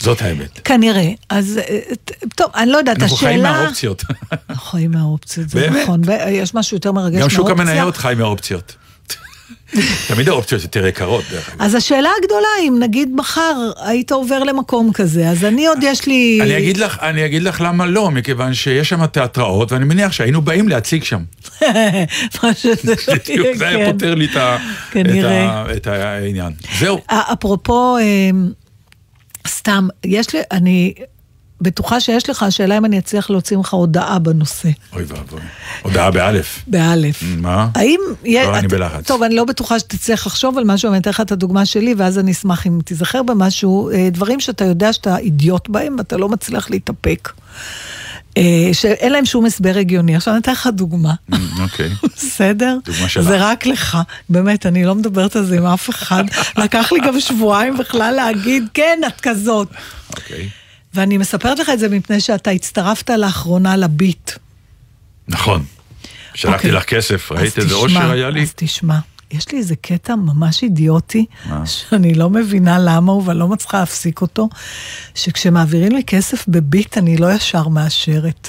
[0.00, 0.60] זאת האמת.
[0.64, 1.10] כנראה.
[1.28, 1.78] אז אה,
[2.36, 3.30] טוב, אני לא יודעת, אנחנו השאלה...
[3.30, 4.04] חיים מהאופציות.
[4.50, 5.82] אנחנו חיים מהאופציות, זה באמת?
[5.82, 6.02] נכון.
[6.28, 7.36] יש משהו יותר מרגש גם מהאופציה.
[7.36, 8.76] שוק המניות חי מהאופציות.
[10.08, 11.56] תמיד האופציות יותר יקרות, דרך אגב.
[11.62, 16.38] אז השאלה הגדולה, אם נגיד מחר היית עובר למקום כזה, אז אני עוד יש לי...
[16.42, 20.42] אני אגיד לך, אני אגיד לך למה לא, מכיוון שיש שם תיאטראות, ואני מניח שהיינו
[20.42, 21.22] באים להציג שם.
[22.42, 23.92] מה שזה לא יהיה, זה היה כן.
[23.92, 24.28] פותר לי
[25.76, 26.52] את העניין.
[26.78, 27.00] זהו.
[27.06, 28.30] אפרופו, אה,
[29.46, 30.94] סתם, יש לי, אני
[31.60, 35.40] בטוחה שיש לך, השאלה אם אני אצליח להוציא ממך הודעה בנושא, אוי ואבוי.
[35.82, 36.62] הודעה באלף.
[36.66, 37.22] באלף.
[37.38, 37.68] מה?
[37.74, 38.00] האם...
[38.24, 39.06] לא, אני בלחץ.
[39.06, 41.94] טוב, אני לא בטוחה שתצליח לחשוב על משהו, אבל אני אתן לך את הדוגמה שלי,
[41.96, 43.90] ואז אני אשמח אם תיזכר במשהו.
[43.90, 47.32] אה, דברים שאתה יודע שאתה אידיוט בהם, ואתה לא מצליח להתאפק.
[48.36, 50.16] אה, שאין להם שום הסבר הגיוני.
[50.16, 51.12] עכשיו אני אתן לך דוגמה.
[51.32, 51.90] Mm, אוקיי.
[52.16, 52.76] בסדר?
[52.84, 53.24] דוגמה שלך.
[53.24, 53.98] זה רק לך.
[54.28, 56.24] באמת, אני לא מדברת על זה עם אף אחד.
[56.56, 59.68] לקח לי גם שבועיים בכלל להגיד, כן, את כזאת.
[60.10, 60.48] אוקיי.
[60.94, 64.30] ואני מספרת לך את זה מפני שאתה הצטרפת לאחרונה לביט.
[65.28, 65.64] נכון.
[66.34, 66.72] שלחתי אוקיי.
[66.72, 68.42] לך כסף, ראית איזה אושר היה לי?
[68.42, 68.98] אז תשמע,
[69.32, 71.66] יש לי איזה קטע ממש אידיוטי, מה?
[71.66, 74.48] שאני לא מבינה למה הוא ואני לא מצליחה להפסיק אותו,
[75.14, 78.48] שכשמעבירים לי כסף בביט אני לא ישר מאשרת.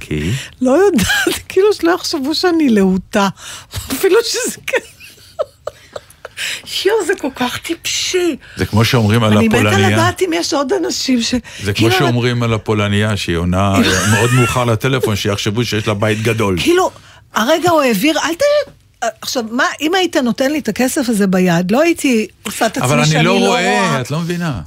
[0.00, 0.30] כי?
[0.60, 3.28] לא יודעת, כאילו שלא יחשבו שאני להוטה.
[3.92, 4.76] אפילו שזה כן.
[6.84, 8.36] יואו, זה כל כך טיפשי.
[8.56, 9.90] זה כמו שאומרים על אני מתה הפולניה.
[9.90, 11.34] לדעת אם יש עוד אנשים ש...
[11.62, 13.74] זה כמו כאילו, שאומרים על הפולניה, שהיא עונה
[14.14, 16.56] מאוד מאוחר לטלפון, שיחשבו שיש לה בית גדול.
[16.60, 16.90] כאילו,
[17.34, 18.42] הרגע הוא העביר, אל ת...
[19.20, 23.00] עכשיו, מה, אם היית נותן לי את הכסף הזה ביד, לא הייתי עושה את אבל
[23.00, 23.88] עצמי שאני אני לא לא רואה.
[23.88, 24.60] רואה, את לא מבינה.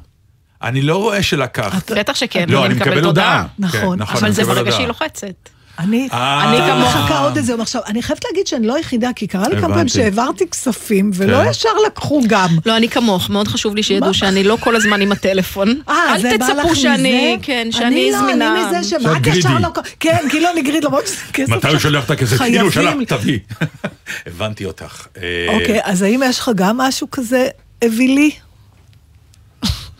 [0.63, 1.91] אני לא רואה שלקחת.
[1.91, 3.45] בטח שכן, לא, אבל אני מקבל הודעה.
[3.60, 4.71] נכון, כן, אבל אני זה ברגע.
[4.71, 5.50] שהיא לוחצת.
[5.80, 6.68] אני, אה.
[6.68, 6.96] כמוך.
[6.96, 7.62] מחכה עוד איזה יום.
[7.62, 9.88] עכשיו, אני חייבת להגיד שאני לא היחידה, כי קרה לי כמה פעמים.
[9.88, 11.50] שהעברתי כספים, ולא כן.
[11.50, 12.50] ישר לקחו גם.
[12.66, 13.84] לא, אני כמוך, מאוד חשוב לי?
[13.84, 15.82] שידעו שאני לא כל הזמן עם הטלפון.
[15.90, 16.76] אה, זה אל בא לך תצפו?
[16.76, 18.56] שאני, כן, שאני אני לא, זמינה.
[18.56, 19.58] אני מזה את ישר.
[19.60, 19.70] לא...
[20.00, 22.42] כן, כאילו אני גריד, למרות שזה כסף מתי הוא שולח את הכסף?
[22.42, 23.40] הוא שלח, תביא.
[24.28, 25.08] הבנתי אותך.
[25.18, 27.48] אה, אוקיי, אז האם יש לך גם משהו כזה
[27.84, 28.32] אווילי?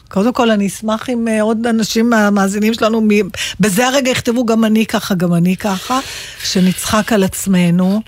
[0.10, 4.65] קודם כל, אני אשמח אם אה, עוד אנשים מהמאזינים שלנו, מ- בזה הרגע יכתבו גם
[4.65, 6.00] אני ככה, גם אני ככה,
[6.44, 8.02] שנצחק על עצמנו.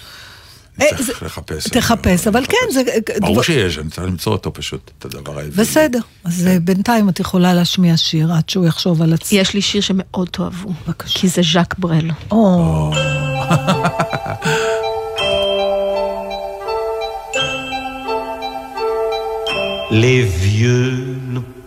[0.81, 1.67] אה, צריך לחפש.
[1.69, 2.81] תחפש, אבל כן, זה...
[3.21, 5.51] ברור שיש, אני צריך למצוא אותו פשוט, את הדבר האווילי.
[5.55, 9.37] בסדר, אז אה, בינתיים את יכולה להשמיע שיר עד שהוא יחשוב על עצמו.
[9.39, 11.19] יש לי שיר שמאוד תאהבו, בבקשה.
[11.19, 12.09] כי זה ז'אק ברל.
[12.31, 12.91] או,
[19.91, 21.16] Les vieux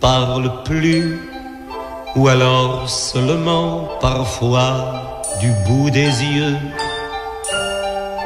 [0.01, 1.19] ne parlent plus,
[2.15, 6.57] ou alors seulement parfois du bout des yeux.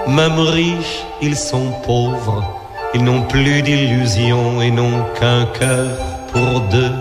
[0.08, 2.44] Même riches, ils sont pauvres,
[2.94, 5.90] ils n'ont plus d'illusions et n'ont qu'un cœur
[6.32, 6.94] pour deux.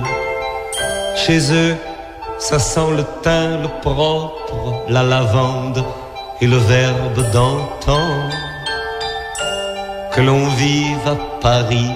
[1.17, 1.77] Chez eux,
[2.39, 5.85] ça sent le thym, le propre, la lavande
[6.41, 8.09] et le verbe d'antan.
[10.13, 11.91] Que l'on vive à Paris,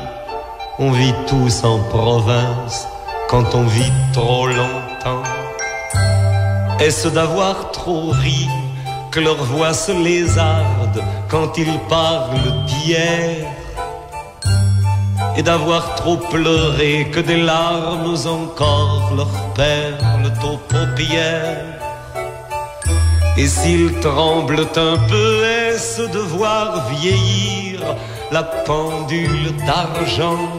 [0.80, 2.86] on vit tous en province
[3.28, 5.24] quand on vit trop longtemps.
[6.78, 8.46] Est-ce d'avoir trop ri
[9.10, 13.46] que leur voix se lézarde quand ils parlent d'hier?
[15.36, 21.64] Et d'avoir trop pleuré que des larmes encore leur perlent aux paupières?
[23.36, 27.80] Et s'ils tremblent un peu, est-ce de voir vieillir
[28.30, 30.57] la pendule d'argent?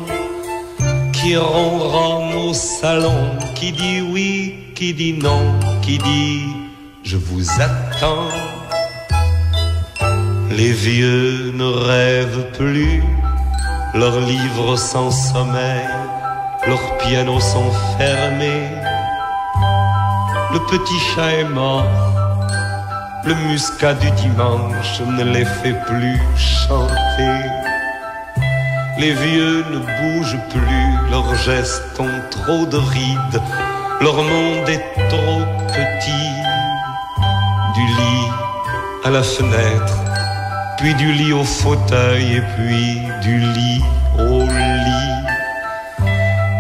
[1.22, 1.36] Qui
[3.56, 5.42] qui dit oui, qui dit non,
[5.82, 6.46] qui dit
[7.04, 8.30] je vous attends.
[10.52, 13.04] Les vieux ne rêvent plus,
[13.94, 15.88] leurs livres sans sommeil,
[16.68, 18.70] leurs pianos sont fermés.
[20.54, 21.84] Le petit chat est mort,
[23.26, 27.59] le muscat du dimanche ne les fait plus chanter.
[29.00, 33.42] Les vieux ne bougent plus, leurs gestes ont trop de rides,
[34.02, 36.30] leur monde est trop petit.
[37.76, 38.28] Du lit
[39.06, 39.98] à la fenêtre,
[40.78, 43.82] puis du lit au fauteuil et puis du lit
[44.18, 45.10] au lit.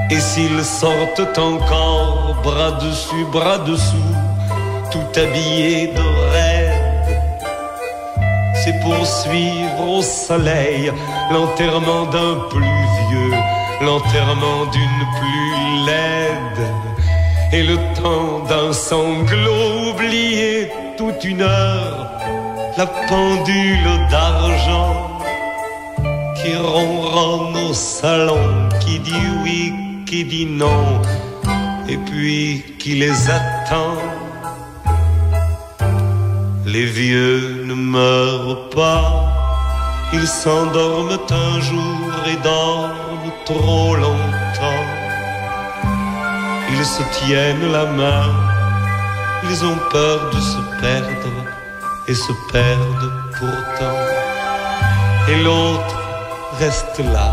[0.10, 4.16] Et s'ils sortent encore, bras dessus, bras dessous,
[4.92, 6.49] tout habillés de raide,
[8.70, 10.92] c'est pour suivre au soleil
[11.32, 13.34] l'enterrement d'un plus vieux,
[13.82, 16.64] l'enterrement d'une plus laide,
[17.52, 22.12] et le temps d'un sanglot oublié toute une heure,
[22.78, 25.20] la pendule d'argent
[26.36, 29.74] qui ronronne au salon, qui dit oui,
[30.06, 31.02] qui dit non,
[31.88, 34.19] et puis qui les attend.
[36.74, 39.02] Les vieux ne meurent pas,
[40.14, 44.86] Ils s'endorment un jour et dorment trop longtemps.
[46.72, 48.30] Ils se tiennent la main,
[49.50, 51.34] ils ont peur de se perdre
[52.08, 54.00] et se perdent pourtant.
[55.30, 55.98] Et l'autre
[56.60, 57.30] reste là,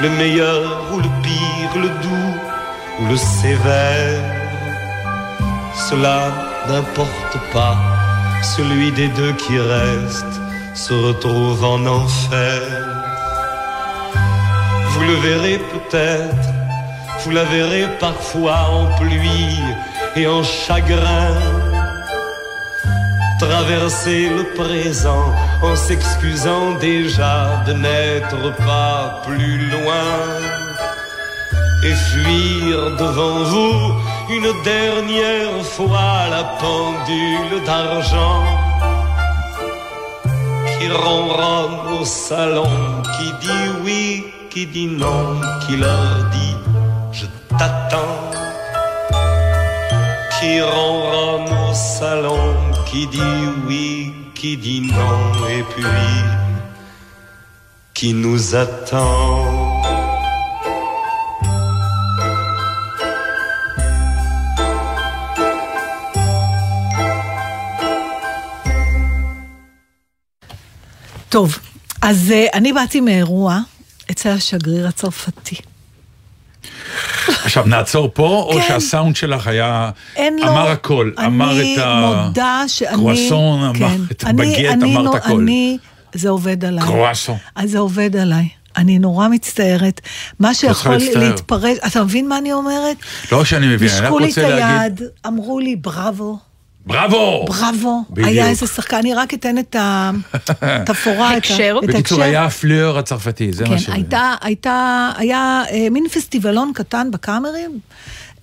[0.00, 2.34] le meilleur ou le pire, le doux
[3.00, 4.24] ou le sévère.
[5.88, 6.18] Cela
[6.68, 7.76] n'importe pas,
[8.42, 10.34] celui des deux qui reste
[10.74, 12.60] se retrouve en enfer.
[14.90, 16.48] Vous le verrez peut-être,
[17.20, 19.60] vous la verrez parfois en pluie
[20.16, 21.34] et en chagrin.
[23.38, 30.10] Traverser le présent en s'excusant déjà de n'être pas plus loin.
[31.84, 38.42] Et fuir devant vous une dernière fois la pendule d'argent
[40.78, 42.74] qui ronronne au salon,
[43.14, 46.56] qui dit oui, qui dit non, qui leur dit
[47.12, 47.26] je
[47.58, 48.20] t'attends,
[50.34, 52.54] qui ronronne au salon,
[52.86, 55.84] qui dit oui, qui dit non, et puis
[57.92, 59.51] qui nous attend.
[71.32, 71.58] טוב,
[72.02, 73.58] אז אה, אני באתי מאירוע
[74.10, 75.56] אצל השגריר הצרפתי.
[77.26, 78.68] עכשיו, נעצור פה, או כן.
[78.68, 79.90] שהסאונד שלך היה...
[80.16, 80.48] אין לו...
[80.48, 82.64] אמר הכל, אמר את ה...
[82.66, 82.96] שאני...
[82.96, 84.00] קרואסון, אמר כן.
[84.10, 85.40] את אני- הבגט, אמרת נו- הכל.
[85.40, 85.78] אני...
[86.14, 86.84] זה עובד עליי.
[86.84, 87.36] קרואסון.
[87.54, 88.48] אז זה עובד עליי.
[88.76, 90.00] אני נורא מצטערת.
[90.40, 90.96] מה שיכול.
[91.14, 91.78] להתפרש...
[91.86, 92.96] אתה מבין מה אני אומרת?
[93.32, 95.00] לא שאני מבין, אני רק נשקו לי את רוצה להגיד...
[95.00, 96.38] היד, אמרו לי בראבו,
[96.86, 97.44] בראבו!
[97.48, 98.02] בראבו.
[98.10, 98.28] בדיוק.
[98.28, 100.10] היה איזה שחקן, אני רק אתן את ה-
[100.82, 101.76] את הפורה, את ה- הקשר.
[101.84, 102.22] את בקיצור.
[102.22, 103.86] היה הפלeur הצרפתי, זה מה ש...
[103.86, 107.78] כן, הייתה, הייתה, היה אה, מין פסטיבלון קטן בקאמרים,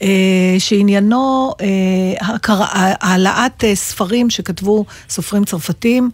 [0.01, 0.07] אה,
[0.59, 1.65] שעניינו אה,
[3.01, 6.09] העלאת אה, ספרים שכתבו סופרים צרפתים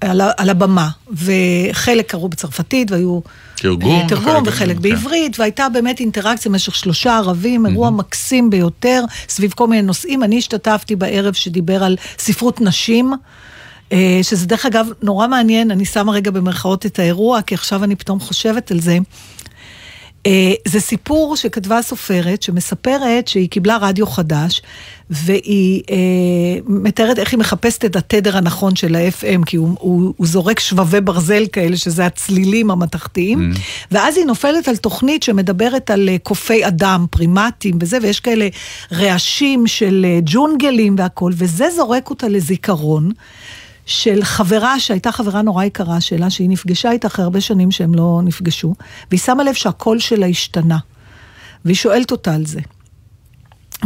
[0.00, 3.20] על, ה- על הבמה, וחלק קראו בצרפתית והיו...
[3.56, 4.82] תרגום, אה, תרגום וחלק- כן.
[4.82, 10.22] בעברית, והייתה באמת אינטראקציה במשך שלושה ערבים, אירוע מקסים ביותר, סביב כל מיני נושאים.
[10.22, 13.12] אני השתתפתי בערב שדיבר על ספרות נשים.
[13.92, 17.96] אה, שזה דרך אגב נורא מעניין, אני שמה רגע במרכאות את האירוע, כי עכשיו אני
[17.96, 18.98] פתאום חושבת על זה.
[20.26, 24.62] אה, זה סיפור שכתבה סופרת שמספרת שהיא קיבלה רדיו חדש
[25.10, 25.96] והיא אה,
[26.66, 31.00] מתארת איך היא מחפשת את התדר הנכון של ה-FM כי הוא, הוא, הוא זורק שבבי
[31.00, 33.52] ברזל כאלה שזה הצלילים המתכתיים
[33.90, 38.48] ואז היא נופלת על תוכנית שמדברת על אה, קופי אדם, פרימטים וזה ויש כאלה
[38.92, 43.12] רעשים של אה, ג'ונגלים והכל וזה זורק אותה לזיכרון.
[43.86, 48.20] של חברה שהייתה חברה נורא יקרה שלה, שהיא נפגשה איתה אחרי הרבה שנים שהם לא
[48.24, 48.74] נפגשו,
[49.10, 50.78] והיא שמה לב שהקול שלה השתנה.
[51.64, 52.60] והיא שואלת אותה על זה.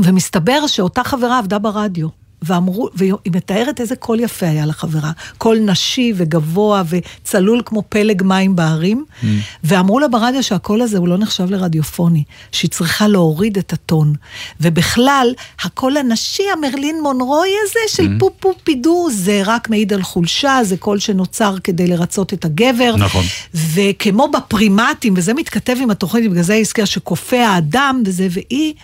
[0.04, 2.08] ומסתבר שאותה חברה עבדה ברדיו.
[2.46, 8.56] ואמרו, והיא מתארת איזה קול יפה היה לחברה, קול נשי וגבוה וצלול כמו פלג מים
[8.56, 9.26] בהרים, mm.
[9.64, 14.14] ואמרו לה ברדיו שהקול הזה הוא לא נחשב לרדיופוני, שהיא צריכה להוריד את הטון.
[14.60, 18.20] ובכלל, הקול הנשי, המרלין מונרוי הזה של mm.
[18.20, 22.44] poo poo pee doo, זה רק מעיד על חולשה, זה קול שנוצר כדי לרצות את
[22.44, 22.96] הגבר.
[22.96, 23.24] נכון.
[23.54, 28.74] וכמו בפרימטים, וזה מתכתב עם התוכנית, בגלל זה היא הזכירה שקופי האדם וזה, והיא...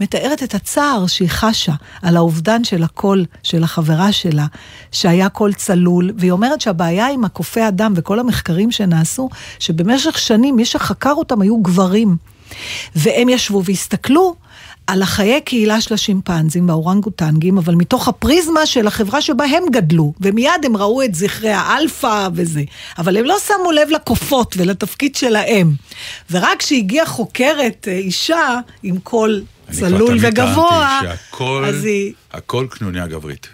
[0.00, 4.46] מתארת את הצער שהיא חשה על האובדן של הקול של החברה שלה,
[4.92, 10.64] שהיה קול צלול, והיא אומרת שהבעיה עם הקופי האדם וכל המחקרים שנעשו, שבמשך שנים מי
[10.64, 12.16] שחקר אותם היו גברים.
[12.96, 14.34] והם ישבו והסתכלו
[14.86, 20.64] על החיי קהילה של השימפנזים והאורנגוטנגים, אבל מתוך הפריזמה של החברה שבה הם גדלו, ומיד
[20.64, 22.62] הם ראו את זכרי האלפא וזה,
[22.98, 25.72] אבל הם לא שמו לב לקופות ולתפקיד שלהם.
[26.30, 32.12] ורק כשהגיעה חוקרת אה, אישה עם קול צלול וגבוה, שהכל, אז היא...
[32.32, 33.48] הכל קנוניה גברית.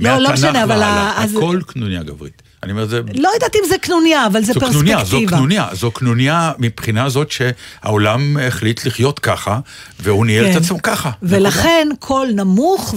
[0.00, 0.82] לא, לא מהתנ"ך משנה, אבל
[1.16, 2.42] אז- הכל קנוניה גברית.
[2.62, 3.00] אני אומר, זה...
[3.14, 4.90] לא יודעת אם זה קנוניה, אבל זה זו פרספקטיבה.
[4.92, 9.60] קנוניה, זו קנוניה, זו קנוניה מבחינה זאת שהעולם החליט לחיות ככה,
[10.00, 10.56] והוא ניהל את כן.
[10.58, 11.10] עצמו ככה.
[11.22, 12.94] ולכן קול נמוך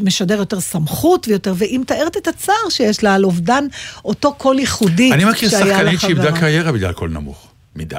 [0.00, 3.64] ומשדר יותר סמכות ויותר, והיא מתארת את הצער שיש לה על אובדן
[4.04, 6.40] אותו קול ייחודי אני מכיר שהיה שחקנית שאיבדה לחברה.
[6.40, 7.48] קריירה בגלל קול נמוך.
[7.76, 7.96] מדי.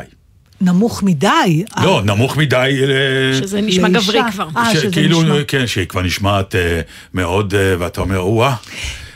[0.61, 1.63] נמוך מדי.
[1.83, 2.81] לא, נמוך מדי.
[2.83, 4.11] אה, שזה נשמע לאישה.
[4.11, 4.47] גברי כבר.
[4.57, 5.35] אה, שזה כאילו, נשמע.
[5.47, 6.81] כן, שהיא כבר נשמעת אה,
[7.13, 8.55] מאוד, אה, ואתה אומר, וואה.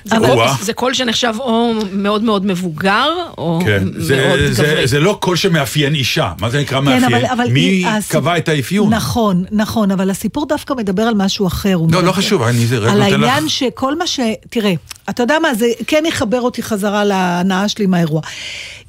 [0.05, 0.47] זה אבל-.
[0.61, 4.87] זה קול שנחשב או מאוד מאוד מבוגר, או כן, זה, מאוד זה, גברי.
[4.87, 7.03] זה לא קול שמאפיין אישה, מה זה נקרא כן, מאפיין?
[7.03, 8.93] אבל, אבל מי הס- קבע את האפיון?
[8.93, 11.77] נכון, נכון, אבל הסיפור דווקא מדבר על משהו אחר.
[11.77, 13.13] לא, מדבר- לא חשוב, אני זה רק על נותן לך...
[13.13, 14.19] העניין שכל מה ש...
[14.49, 14.73] תראה,
[15.09, 18.21] אתה יודע מה, זה כן יחבר אותי חזרה להנאה שלי מהאירוע.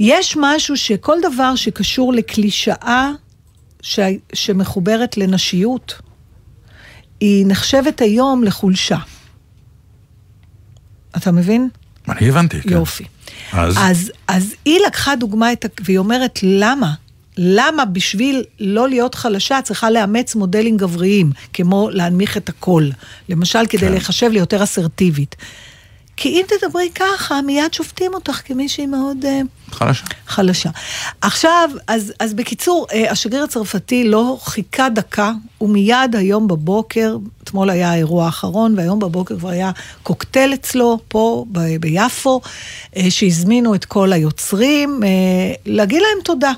[0.01, 3.11] יש משהו שכל דבר שקשור לקלישאה
[3.83, 4.01] ש...
[4.33, 5.94] שמחוברת לנשיות,
[7.20, 8.96] היא נחשבת היום לחולשה.
[11.16, 11.68] אתה מבין?
[12.09, 12.72] אני הבנתי, כן.
[12.72, 13.05] יופי.
[13.53, 13.75] אז?
[13.79, 16.94] אז, אז היא לקחה דוגמה את, והיא אומרת, למה?
[17.38, 22.90] למה בשביל לא להיות חלשה צריכה לאמץ מודלים גבריים, כמו להנמיך את הקול,
[23.29, 23.90] למשל כדי כן.
[23.90, 25.37] להיחשב ליותר אסרטיבית.
[26.22, 30.04] כי אם תדברי ככה, מיד שופטים אותך כמישהי מאוד uh, חלשה.
[30.26, 30.70] חלשה.
[31.20, 37.90] עכשיו, אז, אז בקיצור, uh, השגריר הצרפתי לא חיכה דקה, ומיד היום בבוקר, אתמול היה
[37.90, 39.70] האירוע האחרון, והיום בבוקר כבר היה
[40.02, 42.40] קוקטייל אצלו, פה ב- ביפו,
[42.94, 45.00] uh, שהזמינו את כל היוצרים,
[45.66, 46.52] להגיד להם תודה.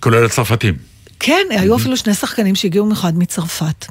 [0.00, 0.74] כולל הצרפתים.
[1.20, 3.86] כן, היו אפילו שני שחקנים שהגיעו במיוחד מצרפת.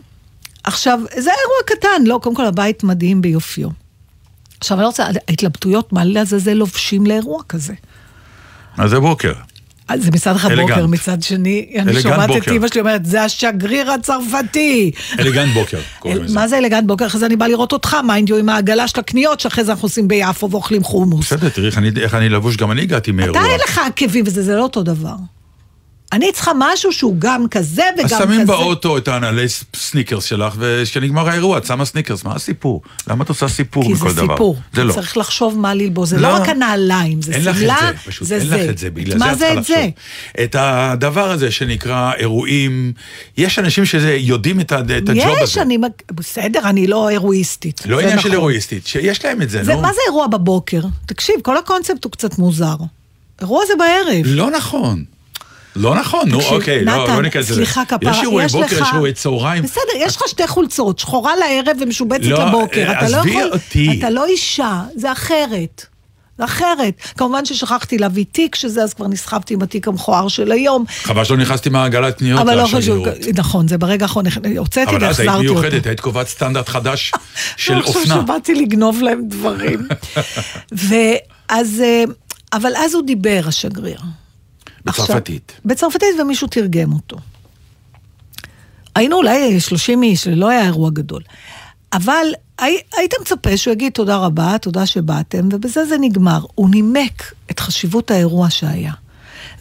[0.64, 3.70] עכשיו, זה אירוע קטן, לא, קודם כל הבית מדהים ביופיו.
[4.60, 7.74] עכשיו, אני לא רוצה, ההתלבטויות, מה לעזאזל לובשים לאירוע כזה?
[8.78, 9.34] אז זה בוקר.
[9.96, 10.70] זה מצד אחד elegant.
[10.70, 12.48] בוקר, מצד שני, אני שומעת את.
[12.48, 14.92] אימא שלי אומרת, זה השגריר הצרפתי.
[15.20, 16.36] elegant בוקר, קוראים לזה.
[16.36, 17.06] מה זה elegant בוקר?
[17.06, 19.86] אחרי זה אני באה לראות אותך, mind you, עם העגלה של הקניות, שאחרי זה אנחנו
[19.86, 21.34] עושים ביפו ואוכלים חומוס.
[21.34, 23.40] בסדר, תראי איך אני לבוש, גם אני הגעתי מאירוע.
[23.40, 25.16] אתה אין לך עקבים וזה, זה לא אותו דבר.
[26.12, 28.24] אני צריכה משהו שהוא גם כזה וגם אז כזה.
[28.24, 29.46] שמים באוטו את הנעלי
[29.76, 32.82] סניקרס שלך, וכשנגמר האירוע את שמה סניקרס, מה הסיפור?
[33.08, 34.34] למה את עושה סיפור כי מכל זה דבר?
[34.34, 34.58] סיפור.
[34.74, 34.94] זה לא.
[34.94, 36.10] צריך לחשוב מה ללבוש.
[36.10, 36.34] זה לא לא.
[36.36, 37.78] רק הנעליים, זה שמלה,
[38.22, 38.58] זה, זה אין זה.
[38.58, 39.74] לך את זה, בגלל זה מה את זה צריכה זה?
[39.80, 39.94] לחשוב.
[40.44, 42.94] את הדבר הזה שנקרא אירועים,
[43.38, 45.62] יש אנשים שיודעים את הג'וב יש, הזה.
[45.62, 45.78] אני...
[45.78, 47.82] מק- בסדר, אני לא אירואיסטית.
[47.86, 48.32] לא זה עניין של נכון.
[48.32, 49.82] אירואיסטית, שיש להם את זה, זה, נו.
[49.82, 50.82] מה זה אירוע בבוקר?
[51.06, 52.76] תקשיב, כל הקונספט הוא קצת מוזר.
[53.42, 54.22] אירוע זה בערב.
[54.26, 55.04] לא נכון.
[55.76, 57.56] לא נכון, נו אוקיי, לא לא ניכנס לזה.
[57.56, 59.64] סליחה כפרה, יש אירועי יש בוקר, לך- יש אירועי צהריים.
[59.64, 62.92] בסדר, יש לך שתי חולצות, שחורה לערב ומשובצת לא, לבוקר.
[62.92, 63.52] אתה לא יכול...
[64.00, 65.86] אתה לא אישה, זה אחרת.
[66.40, 66.94] אחרת.
[67.18, 70.86] כמובן ששכחתי להביא תיק, שזה אז כבר נסחבתי עם התיק המכוער של היום.
[71.04, 73.06] חבל שלא נכנסתי מהעגלת קניות אבל לא חשוב.
[73.36, 74.26] נכון, זה ברגע האחרון,
[74.58, 75.62] הוצאתי אבל אז היית והחזרתי אותו.
[75.62, 77.12] מיוחדת, היית קובעת סטנדרט חדש
[77.58, 78.22] של לא, עכשיו אופנה.
[78.22, 79.88] שבאתי לגנוב להם דברים.
[80.88, 82.04] ואז, אה,
[82.54, 84.00] אבל אז הוא דיבר, השגריר.
[84.86, 85.50] בצרפתית.
[85.50, 87.18] עכשיו, בצרפתית, ומישהו תרגם אותו.
[88.96, 91.22] היינו אולי 30 איש, לא היה אירוע גדול.
[91.94, 92.26] אבל
[92.60, 96.46] הי, היית מצפה שהוא יגיד תודה רבה, תודה שבאתם, ובזה זה נגמר.
[96.56, 98.94] הוא נימק את חשיבות האירוע שהיה.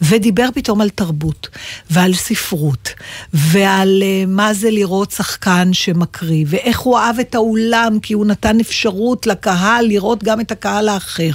[0.01, 1.47] ודיבר פתאום על תרבות,
[1.89, 2.89] ועל ספרות,
[3.33, 8.59] ועל uh, מה זה לראות שחקן שמקריא, ואיך הוא אהב את האולם, כי הוא נתן
[8.59, 11.31] אפשרות לקהל לראות גם את הקהל האחר.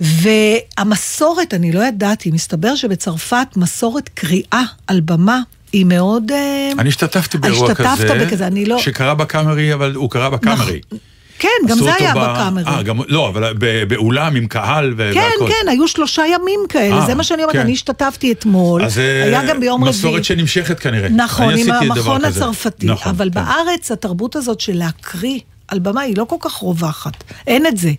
[0.00, 5.40] והמסורת, אני לא ידעתי, מסתבר שבצרפת מסורת קריאה על במה
[5.72, 6.30] היא מאוד...
[6.32, 8.78] אה, אני השתתפתי באירוע כזה, השתתפת בכזה, אני לא...
[8.78, 10.80] שקרה בקאמרי, אבל הוא קרה בקאמרי.
[11.38, 12.64] כן, גם זה היה בקאמרי.
[12.66, 15.48] אה, גם, לא, אבל ב- באולם עם קהל כן, והכל.
[15.48, 17.60] כן, היו שלושה ימים כאלה, אה, זה מה שאני אומרת, כן.
[17.60, 19.96] אני השתתפתי אתמול, אה, היה גם ביום רביעי.
[19.98, 21.08] מסורת שנמשכת כנראה.
[21.08, 22.24] נכון, עם המכון.
[22.24, 22.86] הצרפתי.
[22.86, 23.40] נכון, אבל כן.
[23.44, 27.24] בארץ התרבות הזאת של להקריא על במה היא לא כל כך רווחת.
[27.46, 27.90] אין את זה.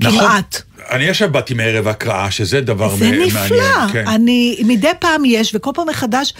[0.00, 0.20] נכון.
[0.20, 0.62] כמעט.
[0.90, 3.26] אני עכשיו באתי מערב הקראה, שזה דבר זה מעניין.
[3.26, 3.88] נפלא.
[3.92, 4.08] כן.
[4.08, 6.34] אני, מדי פעם יש, וכל פעם מחדש,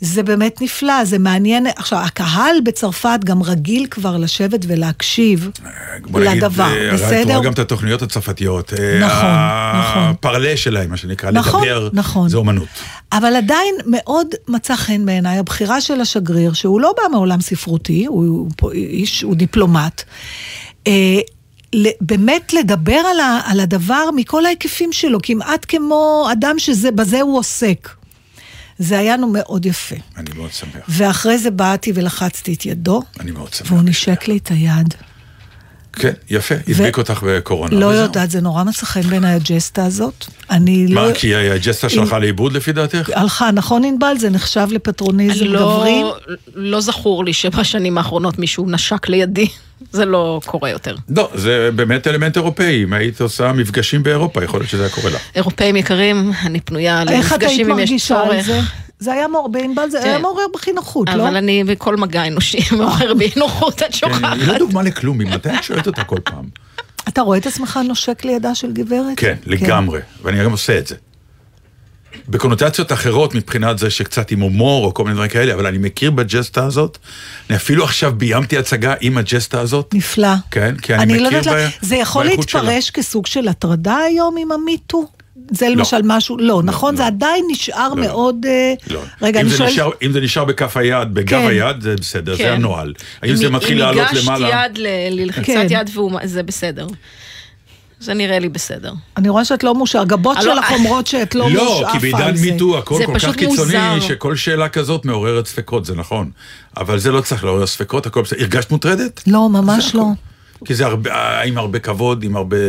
[0.00, 1.66] זה באמת נפלא, זה מעניין.
[1.76, 5.50] עכשיו, הקהל בצרפת גם רגיל כבר לשבת ולהקשיב
[6.04, 7.34] בוא נגיד, לדבר, אה, הרי את בסדר?
[7.34, 8.72] רואה גם את התוכניות הצרפתיות.
[8.72, 9.30] אה, נכון,
[9.80, 10.02] נכון.
[10.02, 12.28] הפרלה שלהם, מה שנקרא, נכון, לדבר, נכון.
[12.28, 12.68] זה אומנות.
[13.12, 18.24] אבל עדיין מאוד מצא חן בעיניי הבחירה של השגריר, שהוא לא בא מעולם ספרותי, הוא,
[18.24, 20.02] הוא, פה איש, הוא דיפלומט,
[20.86, 20.92] אה,
[22.00, 27.88] באמת לדבר על, ה, על הדבר מכל ההיקפים שלו, כמעט כמו אדם שבזה הוא עוסק.
[28.78, 29.96] זה היה לנו מאוד יפה.
[30.16, 30.84] אני מאוד שמח.
[30.88, 33.72] ואחרי זה באתי ולחצתי את ידו, אני מאוד שמח.
[33.72, 34.94] והוא נשק לי את היד.
[35.92, 37.76] כן, יפה, הדביק אותך בקורונה.
[37.76, 38.02] לא וזהו.
[38.02, 40.24] יודעת, זה נורא מצא חן בעיניי הג'סטה הזאת.
[40.50, 41.14] אני מה, לא...
[41.14, 43.10] כי הג'סטה שלך לאיבוד לפי דעתך?
[43.14, 44.14] הלכה, נכון ענבל?
[44.18, 46.02] זה נחשב לפטרוניזם לא, גברי?
[46.54, 49.46] לא זכור לי שבשנים האחרונות מישהו נשק לידי.
[49.92, 50.96] זה לא קורה יותר.
[51.08, 52.84] לא, זה באמת אלמנט אירופאי.
[52.84, 55.20] אם היית עושה מפגשים באירופה, יכול להיות שזה היה קורה לך.
[55.34, 58.46] אירופאים יקרים, אני פנויה איך את היית למפגשים אם יש מרגישה על צורך.
[58.46, 58.60] זה?
[59.00, 60.08] זה היה מעורר, בענבל זה כן.
[60.08, 61.22] היה מעורר בכי נוחות, לא?
[61.28, 64.32] אבל אני בכל מגע אנושי מעורר בי נוחות, את כן, שוכחת.
[64.36, 66.44] היא לא דוגמה לכלום, ממתי את שואלת אותה כל פעם?
[67.08, 69.12] אתה רואה את עצמך נושק לידה של גברת?
[69.16, 70.94] כן, לגמרי, ואני גם עושה את זה.
[72.28, 76.10] בקונוטציות אחרות מבחינת זה שקצת עם הומור או כל מיני דברים כאלה, אבל אני מכיר
[76.10, 76.98] בג'סטה הזאת.
[77.50, 79.94] אני אפילו עכשיו ביימתי הצגה עם הג'סטה הזאת.
[79.94, 80.28] נפלא.
[80.50, 81.54] כן, כי אני, אני מכיר לא ב...
[81.56, 82.62] לה- זה יכול באיכות שלה.
[82.62, 85.06] להתפרש כסוג של הטרדה היום עם המיטו?
[85.50, 86.94] זה למשל משהו, לא, נכון?
[86.94, 86.96] לא.
[86.98, 87.96] זה עדיין נשאר לא.
[87.96, 88.36] מאוד...
[88.48, 89.00] אה, לא.
[89.22, 89.72] רגע, אם אני זה שואלת...
[89.72, 91.46] נשאר, אם זה נשאר בכף היד, בגב כן.
[91.48, 92.42] היד, זה בסדר, כן.
[92.44, 92.92] זה הנוהל.
[93.22, 94.64] האם זה אם- מתחיל לעלות אם למעלה?
[94.64, 95.66] הגשת יד ללחיצת כן.
[95.70, 96.12] יד והוא...
[96.24, 96.86] זה בסדר.
[98.00, 98.92] זה נראה לי בסדר.
[99.16, 100.00] אני רואה שאת לא מאושר.
[100.00, 100.72] הגבות לא, שלך.
[100.72, 102.52] אומרות שאת לא לא, כי בעידן על זה.
[102.52, 104.00] מיטו הכל זה כל כך פשוט קיצוני.
[104.00, 106.30] שכל שאלה כזאת מעוררת ספקות, זה נכון.
[106.76, 108.40] אבל זה לא צריך לעורר ספקות, הכל בסדר.
[108.40, 109.22] הרגשת מוטרדת?
[109.26, 110.04] לא, ממש זה לא.
[110.64, 112.62] כי זה הרבה, אה, עם הרבה כבוד, עם הרבה אה,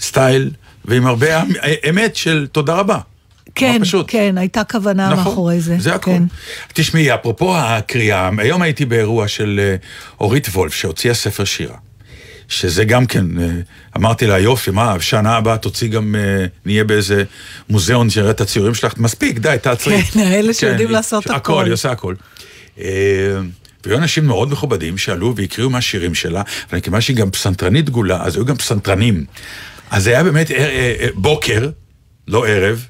[0.00, 0.50] סטייל,
[0.84, 1.48] ועם הרבה אמ-
[1.90, 2.98] אמת של תודה רבה.
[3.54, 3.82] כן.
[4.06, 5.76] כן, הייתה כוונה נכון, מאחורי זה.
[5.78, 6.10] זה הכל.
[6.10, 6.22] כן.
[6.72, 9.76] תשמעי, אפרופו הקריאה, היום הייתי באירוע של אה,
[10.20, 11.76] אורית וולף, שהוציאה ספר שירה.
[12.48, 13.46] שזה גם כן, אה,
[13.96, 17.24] אמרתי לה, יופי, מה, שנה הבאה תוציא גם, אה, נהיה באיזה
[17.68, 20.02] מוזיאון שיראה את הציורים שלך, מספיק, די, תעצרי.
[20.02, 21.34] כן, האלה שיודעים היא- לעשות הכל.
[21.36, 22.14] הכל, היא עושה הכל.
[23.84, 28.36] והיו אנשים מאוד מכובדים שעלו והקריאו מהשירים שלה, אבל כיוון שהיא גם פסנתרנית דגולה, אז
[28.36, 29.24] היו גם פסנתרנים.
[29.90, 31.70] אז זה היה באמת אה, אה, אה, בוקר,
[32.28, 32.86] לא ערב,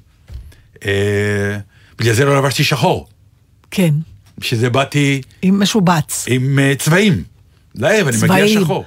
[1.98, 3.08] בגלל זה לא לבשתי שחור.
[3.70, 3.94] כן,
[4.38, 6.24] בשביל זה באתי עם משובץ.
[6.28, 7.22] עם צבעים.
[7.74, 8.60] לערב, אני מגיע.
[8.60, 8.84] שחור.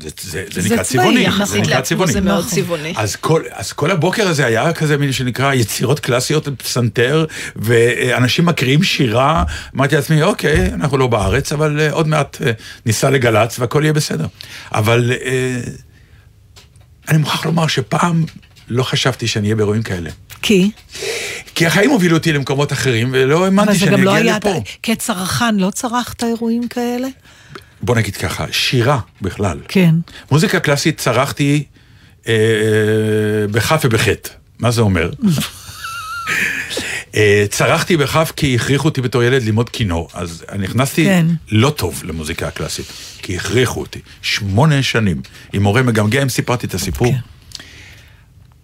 [0.00, 1.26] זה, זה, זה זה נקרא צבעוני.
[1.44, 2.12] זה נקרא צבעוני.
[2.12, 2.46] זה מאוד.
[2.46, 2.92] צבעוני.
[2.96, 7.26] אז כל, אז כל הבוקר הזה היה כזה מין שנקרא יצירות קלאסיות פסנתר,
[7.56, 9.44] ואנשים מקריאים שירה,
[9.76, 12.36] אמרתי לעצמי, אוקיי, אנחנו לא בארץ, אבל עוד מעט
[12.86, 14.26] ניסע לגל"צ והכל יהיה בסדר.
[14.72, 15.60] אבל אה,
[17.08, 18.24] אני מוכרח לומר שפעם
[18.68, 20.10] לא חשבתי שאני אהיה באירועים כאלה.
[20.42, 20.70] כי?
[21.54, 24.36] כי החיים הובילו אותי למקומות אחרים, ולא האמנתי זה שאני גם לא אגיע היה...
[24.36, 24.62] לפה.
[24.82, 27.08] כצרכן לא צרכת אירועים כאלה?
[27.82, 29.58] בוא נגיד ככה, שירה בכלל.
[29.68, 29.94] כן.
[30.30, 31.64] מוזיקה קלאסית צרכתי
[32.28, 32.34] אה,
[33.50, 34.30] בכף ובחטא.
[34.58, 35.10] מה זה אומר?
[37.14, 41.26] אה, צרכתי בכף כי הכריחו אותי בתור ילד ללמוד כינור, אז אני נכנסתי כן.
[41.48, 42.86] לא טוב למוזיקה הקלאסית,
[43.22, 43.98] כי הכריחו אותי.
[44.22, 45.20] שמונה שנים.
[45.52, 47.12] עם מורה מגמגם סיפרתי את הסיפור.
[47.12, 47.18] כן.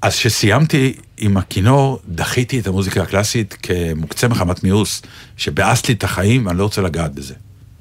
[0.03, 5.03] אז כשסיימתי עם הכינור, דחיתי את המוזיקה הקלאסית כמוקצה מחמת מיאוס,
[5.36, 7.34] שבאס לי את החיים ואני לא רוצה לגעת בזה.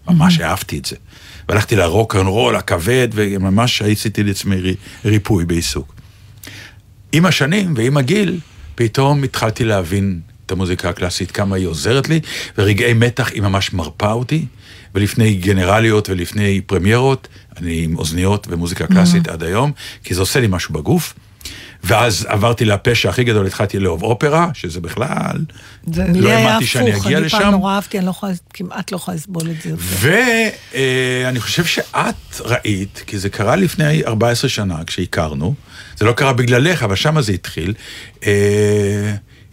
[0.08, 0.96] ממש אהבתי את זה.
[1.50, 5.96] והלכתי לרוק אנד רול הכבד, וממש עשיתי לעצמי רי- ריפוי בעיסוק.
[7.12, 8.40] עם השנים ועם הגיל,
[8.76, 12.20] פתאום התחלתי להבין את המוזיקה הקלאסית, כמה היא עוזרת לי,
[12.58, 14.46] ורגעי מתח היא ממש מרפה אותי,
[14.96, 17.28] ולפני גנרליות ולפני פרמיירות,
[17.58, 19.72] אני עם אוזניות ומוזיקה קלאסית עד היום,
[20.04, 21.14] כי זה עושה לי משהו בגוף.
[21.84, 25.38] ואז עברתי לפשע הכי גדול, התחלתי לאהוב אופרה, שזה בכלל,
[25.94, 27.50] זה- לא היה האמנתי שאני הפוך, אגיע אני פעם לשם.
[27.52, 29.72] נורא אהבתי, אני לא יכולה, כמעט לא יכולה לסבול את זה.
[29.78, 35.54] ואני חושב שאת ראית, כי זה קרה לפני 14 שנה כשהכרנו,
[35.98, 37.74] זה לא קרה בגללך, אבל שמה זה התחיל,
[38.26, 38.32] אה,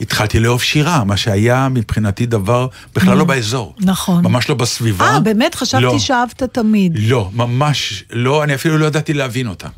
[0.05, 3.75] התחלתי לאהוב שירה, מה שהיה מבחינתי דבר בכלל לא באזור.
[3.81, 4.25] נכון.
[4.25, 5.07] ממש לא בסביבה.
[5.07, 5.55] אה, באמת?
[5.55, 5.99] חשבתי לא.
[5.99, 6.93] שאהבת תמיד.
[6.97, 9.69] לא, ממש לא, אני אפילו לא ידעתי להבין אותה.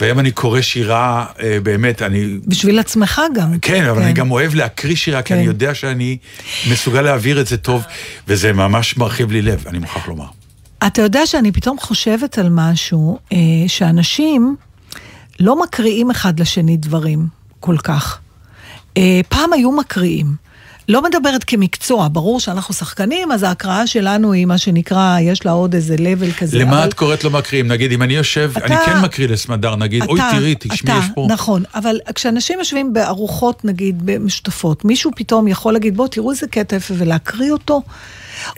[0.00, 2.38] והיום אני קורא שירה, אה, באמת, אני...
[2.46, 3.58] בשביל עצמך גם.
[3.62, 5.34] כן, אבל אני גם אוהב להקריא שירה, כי כן.
[5.34, 6.16] אני יודע שאני
[6.70, 7.82] מסוגל להעביר את זה טוב,
[8.28, 10.26] וזה ממש מרחיב לי לב, אני מוכרח לומר.
[10.86, 14.56] אתה יודע שאני פתאום חושבת על משהו, אה, שאנשים
[15.40, 17.26] לא מקריאים אחד לשני דברים
[17.60, 18.18] כל כך.
[18.98, 20.48] אה, פעם היו מקריאים.
[20.88, 25.74] לא מדברת כמקצוע, ברור שאנחנו שחקנים, אז ההקראה שלנו היא מה שנקרא, יש לה עוד
[25.74, 26.58] איזה level כזה.
[26.58, 27.68] למה אבל את קוראת לא מקריאים?
[27.68, 31.04] נגיד, אם אני יושב, אתה- אני כן מקריא לסמדר, נגיד, אוי, אתה- תראי, תשמעי, אתה,
[31.04, 31.26] יש פה...
[31.30, 36.76] נכון, אבל כשאנשים יושבים בארוחות, נגיד, משותפות, מישהו פתאום יכול להגיד, בוא, תראו איזה קטע
[36.76, 37.82] יפה, ולהקריא אותו,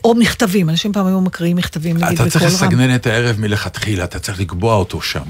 [0.04, 2.54] או מכתבים, אנשים פעם היו מקריאים מכתבים, נגיד, אתה צריך בקול רם.
[2.72, 5.20] לסגנן את הערב מלכתחילה, אתה צריך לקבוע אותו שם.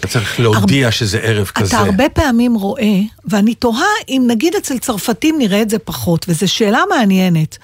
[0.00, 1.76] אתה צריך להודיע שזה ערב כזה.
[1.76, 6.48] אתה הרבה פעמים רואה, ואני תוהה אם נגיד אצל צרפתים נראה את זה פחות, וזו
[6.48, 7.58] שאלה מעניינת.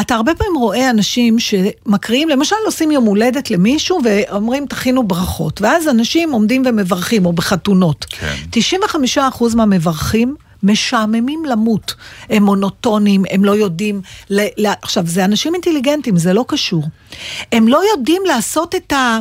[0.00, 5.88] אתה הרבה פעמים רואה אנשים שמקריאים, למשל עושים יום הולדת למישהו ואומרים תכינו ברכות, ואז
[5.88, 8.06] אנשים עומדים ומברכים, או בחתונות.
[8.08, 8.34] כן.
[9.16, 9.20] 95%
[9.56, 11.94] מהמברכים משעממים למות.
[12.30, 14.00] הם מונוטונים, הם לא יודעים...
[14.30, 14.40] ל...
[14.56, 14.66] ל...
[14.82, 16.84] עכשיו, זה אנשים אינטליגנטים, זה לא קשור.
[17.52, 19.18] הם לא יודעים לעשות את ה...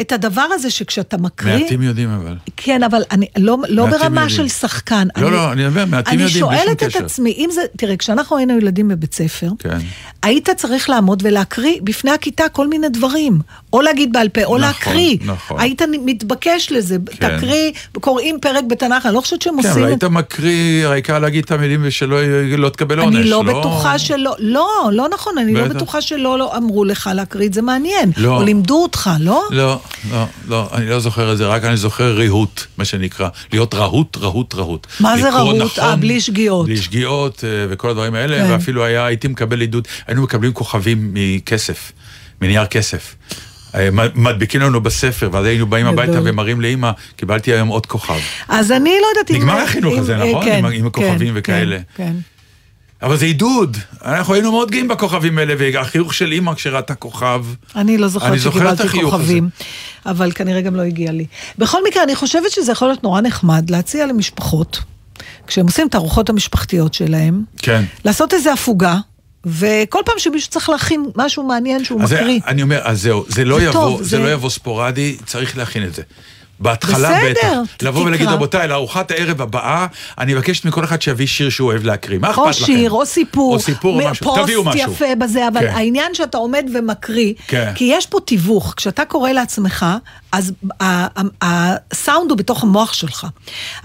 [0.00, 1.58] את הדבר הזה שכשאתה מקריא...
[1.58, 2.34] מעטים יודעים אבל.
[2.56, 4.28] כן, אבל אני לא, לא ברמה יודעים.
[4.28, 5.08] של שחקן.
[5.16, 7.04] לא, לא, אני אומר, מעטים יודעים, בלי אני שום שואלת את קשר.
[7.04, 9.78] עצמי, אם זה, תראה, כשאנחנו היינו ילדים בבית ספר, כן.
[10.22, 13.38] היית צריך לעמוד ולהקריא בפני הכיתה כל מיני דברים.
[13.72, 15.16] או להגיד בעל פה, או נכון, להקריא.
[15.24, 15.60] נכון.
[15.60, 17.36] היית מתבקש לזה, כן.
[17.36, 21.18] תקריא, קוראים פרק בתנ"ך, אני לא חושבת שהם כן, עושים אבל את היית מקריא, העיקר
[21.18, 22.16] להגיד את המילים ושלא
[22.58, 23.16] לא תקבל עונש.
[23.16, 25.74] אני לא בטוחה שלא, לא, לא נכון, אני לא בטח.
[25.74, 28.12] בטוחה שלא לא אמרו לך להקריא את זה מעניין.
[28.16, 28.36] לא.
[28.36, 29.44] או לימדו אותך, לא?
[29.50, 29.80] לא,
[30.10, 33.28] לא, לא, אני לא זוכר את זה, רק אני זוכר ריהוט, מה שנקרא.
[33.52, 34.86] להיות רהוט, רהוט, רהוט.
[35.00, 35.78] מה זה רהוט?
[35.78, 36.66] אה, בלי שגיאות.
[36.66, 38.50] בלי שגיאות אה, וכל הדברים האלה, כן.
[38.50, 41.92] ואפילו היה, הייתי מקבל עידוד, היינו מקבלים כוכבים מכסף,
[42.40, 43.14] מנייר כסף.
[43.74, 46.20] אה, מדביקים לנו בספר, ואז היינו באים הביתה.
[46.24, 48.20] ומראים לאימא, קיבלתי היום עוד כוכב.
[48.48, 49.36] אז אני לא יודעת אם...
[49.36, 50.44] נגמר החינוך הזה, נכון?
[50.44, 51.78] כן, עם עם הכוכבים כן, וכאלה.
[51.78, 52.12] כן, כן.
[53.04, 57.44] אבל זה עידוד, אנחנו היינו מאוד גאים בכוכבים האלה, והחיוך של אימא כשראתה כוכב.
[57.76, 59.48] אני לא זוכרת שקיבלתי כוכבים,
[60.06, 61.26] אבל כנראה גם לא הגיע לי.
[61.58, 64.80] בכל מקרה, אני חושבת שזה יכול להיות נורא נחמד להציע למשפחות,
[65.46, 67.84] כשהם עושים את הארוחות המשפחתיות שלהם, כן.
[68.04, 68.96] לעשות איזה הפוגה,
[69.46, 72.40] וכל פעם שמישהו צריך להכין משהו מעניין שהוא מקריא.
[72.46, 75.56] אני אומר, אז זהו, זה לא זה יבוא, טוב, זה זה- לא יבוא ספורדי, צריך
[75.56, 76.02] להכין את זה.
[76.60, 77.84] בהתחלה בסדר, בטח.
[77.86, 78.36] לבוא ולהגיד, תקרא.
[78.36, 79.86] רבותיי, לארוחת הערב הבאה,
[80.18, 82.18] אני מבקשת מכל אחד שיביא שיר שהוא אוהב להקריא.
[82.18, 82.48] מה אכפת לכם?
[82.48, 84.36] או שיר, או סיפור, או סיפור מ- משהו.
[84.42, 84.92] תביאו פוסט משהו.
[84.92, 85.68] יפה בזה, אבל כן.
[85.74, 87.72] העניין שאתה עומד ומקריא, כן.
[87.74, 89.86] כי יש פה תיווך, כשאתה קורא לעצמך,
[90.32, 90.52] אז
[91.42, 93.26] הסאונד הוא בתוך המוח שלך.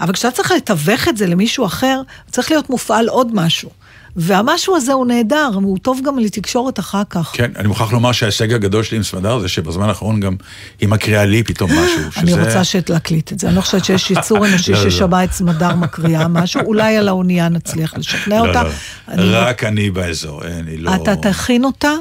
[0.00, 2.00] אבל כשאתה צריך לתווך את זה למישהו אחר,
[2.30, 3.70] צריך להיות מופעל עוד משהו.
[4.16, 7.30] והמשהו הזה הוא נהדר, הוא טוב גם לתקשורת אחר כך.
[7.34, 10.36] כן, אני מוכרח לומר שההישג הגדול שלי עם סמדר זה שבזמן האחרון גם
[10.80, 12.00] היא מקריאה לי פתאום משהו.
[12.16, 14.90] אני שזה- רוצה שתקליט את זה, אני לא חושבת שיש יצור אנושי לא, לא, לא.
[14.90, 18.62] ששמע את סמדר מקריאה משהו, אולי על האונייה נצליח לשכנע אותה.
[19.08, 20.94] אני- רק אני באזור, אני לא...
[20.94, 21.92] אתה תכין אותה?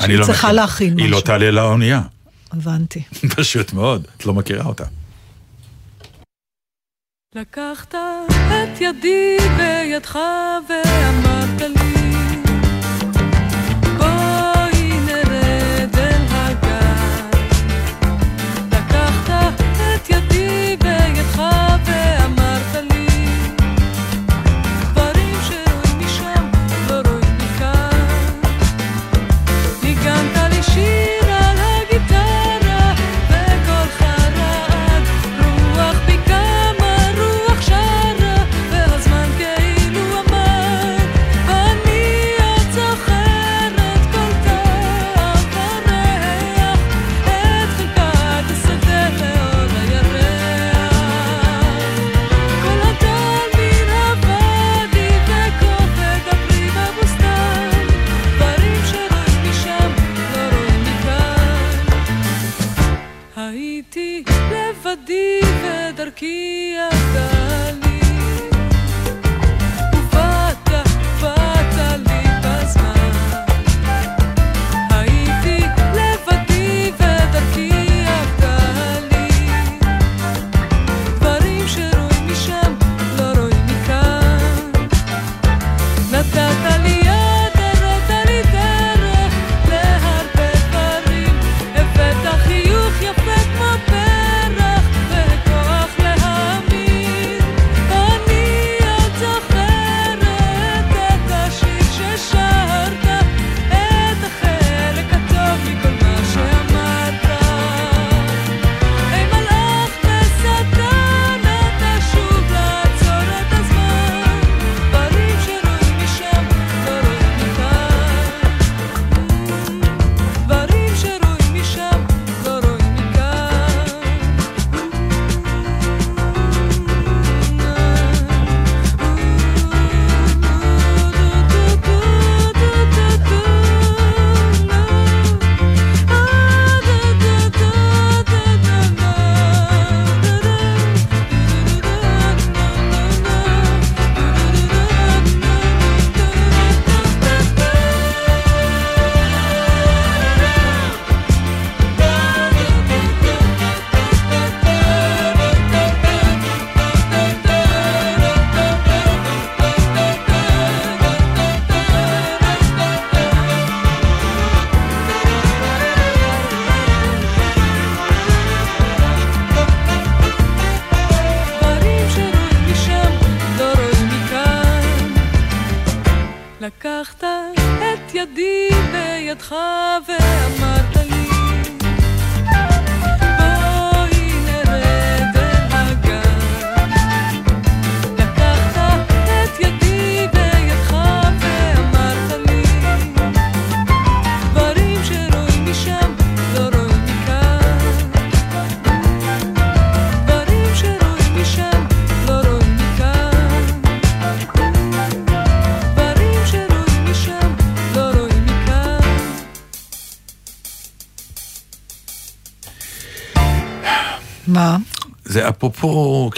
[0.00, 0.56] אני לא צריכה מכין.
[0.56, 1.04] להכין משהו.
[1.06, 2.00] היא לא תעלה לאונייה,
[2.52, 3.02] הבנתי.
[3.36, 4.84] פשוט מאוד, את לא מכירה אותה.
[7.36, 10.18] לקחת את ידי בידך
[10.68, 11.95] ואמרת לי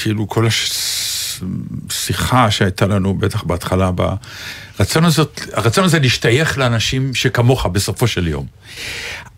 [0.01, 0.47] כאילו, כל
[1.89, 3.91] השיחה שהייתה לנו, בטח בהתחלה,
[4.79, 8.47] ברצון הזאת, הרצון הזה להשתייך לאנשים שכמוך בסופו של יום.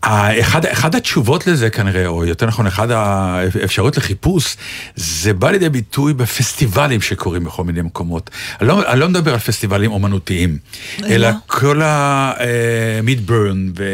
[0.01, 4.57] אחד, אחד התשובות לזה כנראה, או יותר נכון, אחד האפשרויות לחיפוש,
[4.95, 8.29] זה בא לידי ביטוי בפסטיבלים שקורים בכל מיני מקומות.
[8.61, 10.57] אני לא, אני לא מדבר על פסטיבלים אומנותיים,
[11.05, 13.85] אלא כל המידברן ו...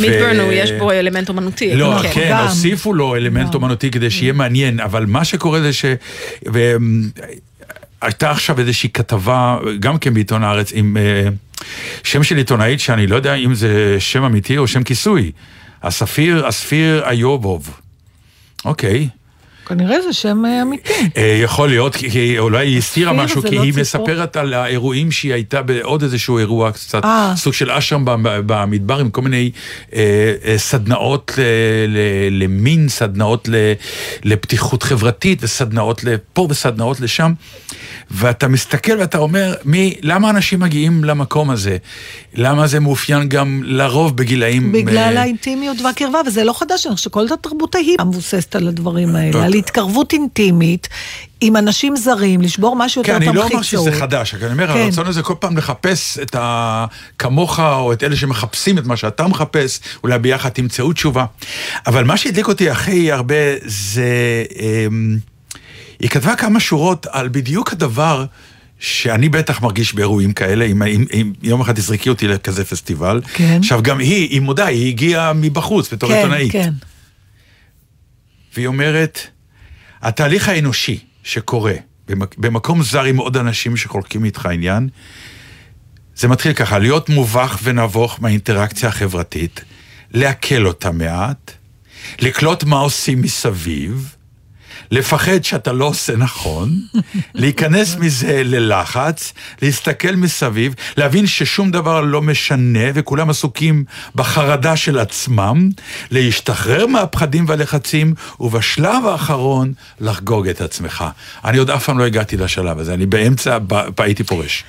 [0.00, 1.76] מידברן הוא, יש בו אלמנט אומנותי.
[1.76, 2.10] לא, כן.
[2.12, 2.46] כן, גם.
[2.46, 3.54] הוסיפו לו אלמנט.
[3.54, 5.84] אומנותי כדי שיהיה מעניין, אבל מה שקורה זה ש...
[8.02, 11.28] הייתה עכשיו איזושהי כתבה, גם כן בעיתון הארץ, עם אה,
[12.04, 15.32] שם של עיתונאית שאני לא יודע אם זה שם אמיתי או שם כיסוי.
[15.82, 17.80] הספיר, הספיר איובוב.
[18.64, 19.08] אוקיי.
[19.70, 20.92] כנראה זה שם אה, אמיתי.
[21.16, 23.72] אה, יכול להיות, כי- אולי היא הסתירה הסתיר, משהו, כי לא היא.
[23.80, 27.32] מספרת על האירועים שהיא הייתה בעוד איזשהו אירוע קצת, אה.
[27.36, 28.04] סוג של אשרם
[28.46, 29.50] במדבר עם כל מיני
[30.56, 31.38] סדנאות
[32.30, 33.48] למין, סדנאות
[34.24, 37.32] לפתיחות חברתית וסדנאות לפה וסדנאות לשם.
[38.10, 41.76] ואתה מסתכל ואתה אומר, מי, למה אנשים מגיעים למקום הזה?
[42.34, 44.72] למה זה מאופיין גם לרוב בגילאים...
[44.72, 49.30] בגלל האינטימיות והקרבה, וזה לא חדש, אני חושבת שכל התרבות ההיא מבוססת על הדברים האלה,
[49.60, 49.64] לא.
[49.64, 50.88] על התקרבות אינטימית
[51.40, 53.62] עם אנשים זרים, לשבור משהו יותר כן, טוב אני לא אומר.
[53.62, 54.80] שזה חדש, אני אומר, כן.
[54.80, 56.86] הרצון הזה כל פעם לחפש את ה...
[57.18, 61.24] כמוך, או את אלה שמחפשים את מה שאתה מחפש, אולי ביחד תמצאו תשובה.
[61.86, 63.34] אבל מה שהדליק אותי הכי הרבה
[63.64, 64.44] זה...
[64.58, 65.18] אמ,
[66.00, 68.24] היא כתבה כמה שורות על בדיוק הדבר
[68.78, 73.20] שאני בטח מרגיש באירועים כאלה, אם, אם, אם יום אחד תזרקי אותי לכזה פסטיבל.
[73.34, 73.58] כן.
[73.58, 76.52] עכשיו, גם היא, היא מודה, היא הגיעה מבחוץ בתור כן, עיתונאית.
[76.52, 76.70] כן.
[78.54, 79.26] והיא אומרת,
[80.02, 81.74] התהליך האנושי שקורה
[82.08, 84.88] במק- במקום זר עם עוד אנשים שחולקים איתך עניין,
[86.16, 89.64] זה מתחיל ככה, להיות מובך ונבוך מהאינטראקציה החברתית,
[90.10, 91.52] לעכל אותה מעט,
[92.20, 94.14] לקלוט מה עושים מסביב,
[94.90, 96.78] לפחד שאתה לא עושה נכון,
[97.34, 99.32] להיכנס מזה ללחץ,
[99.62, 103.84] להסתכל מסביב, להבין ששום דבר לא משנה וכולם עסוקים
[104.14, 105.68] בחרדה של עצמם,
[106.10, 111.04] להשתחרר מהפחדים והלחצים, ובשלב האחרון לחגוג את עצמך.
[111.44, 113.58] אני עוד אף פעם לא הגעתי לשלב הזה, אני באמצע,
[113.98, 114.64] הייתי פורש.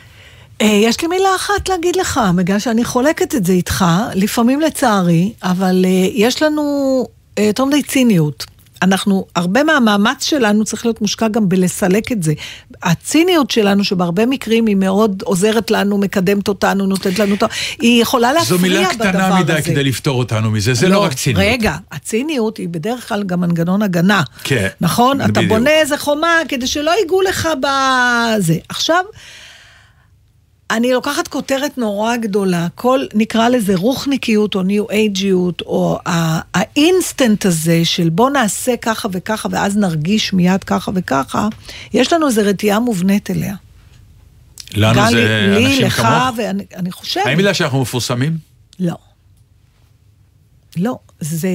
[0.61, 5.33] אה, יש לי מילה אחת להגיד לך, בגלל שאני חולקת את זה איתך, לפעמים לצערי,
[5.43, 6.63] אבל אה, יש לנו
[7.37, 8.50] אה, יותר מדי ציניות.
[8.81, 12.33] אנחנו, הרבה מהמאמץ שלנו צריך להיות מושקע גם בלסלק את זה.
[12.83, 17.45] הציניות שלנו, שבהרבה מקרים היא מאוד עוזרת לנו, מקדמת אותנו, נותנת לנו את ה...
[17.79, 18.97] היא יכולה להפריע זו בדבר הזה.
[18.97, 21.43] מילה קטנה מדי כדי לפתור אותנו מזה, זה לא רק ציניות.
[21.45, 24.23] רגע, הציניות היא בדרך כלל גם מנגנון הגנה.
[24.43, 25.21] כן, נכון?
[25.21, 25.49] אתה בדיוק.
[25.49, 28.55] בונה איזה חומה כדי שלא ייגעו לך בזה.
[28.69, 29.03] עכשיו,
[30.71, 35.99] אני לוקחת כותרת נורא גדולה, כל, נקרא לזה רוחניקיות או ניו אייג'יות, או
[36.53, 41.47] האינסטנט הזה של בוא נעשה ככה וככה ואז נרגיש מיד ככה וככה,
[41.93, 43.55] יש לנו איזו רתיעה מובנית אליה.
[44.73, 46.37] לנו גם זה לי, אנשים לך, כמוך.
[46.37, 47.25] ואני אני חושבת...
[47.25, 48.37] האם בגלל שאנחנו מפורסמים?
[48.79, 48.95] לא.
[50.77, 51.49] לא, זה,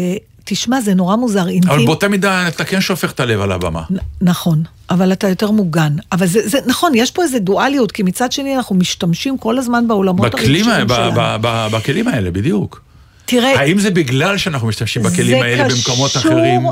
[0.48, 1.86] תשמע, זה נורא מוזר, אבל אינטימי.
[1.86, 3.82] באותה מידה אתה כן שופך את הלב על הבמה.
[4.20, 5.96] נכון, אבל אתה יותר מוגן.
[6.12, 9.88] אבל זה, זה נכון, יש פה איזו דואליות, כי מצד שני אנחנו משתמשים כל הזמן
[9.88, 11.38] בעולמות בכלים, הרגשיים שלנו.
[11.70, 12.85] בכלים האלה, בדיוק.
[13.26, 16.62] תראה, האם זה בגלל שאנחנו משתמשים בכלים האלה קשור- במקומות אחרים?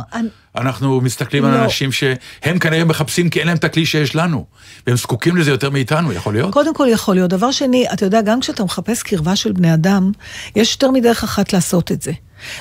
[0.56, 1.64] אנחנו מסתכלים על לא.
[1.64, 4.44] אנשים שהם כנראה מחפשים כי אין להם את הכלי שיש לנו,
[4.86, 6.52] והם זקוקים לזה יותר מאיתנו, יכול להיות?
[6.52, 7.30] קודם כל יכול להיות.
[7.30, 10.12] דבר שני, אתה יודע, גם כשאתה מחפש קרבה של בני אדם,
[10.56, 12.12] יש יותר מדרך אחת לעשות את זה.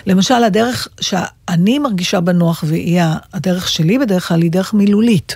[0.07, 3.01] למשל, הדרך שאני מרגישה בנוח, והיא
[3.33, 5.35] הדרך שלי בדרך כלל, היא דרך מילולית.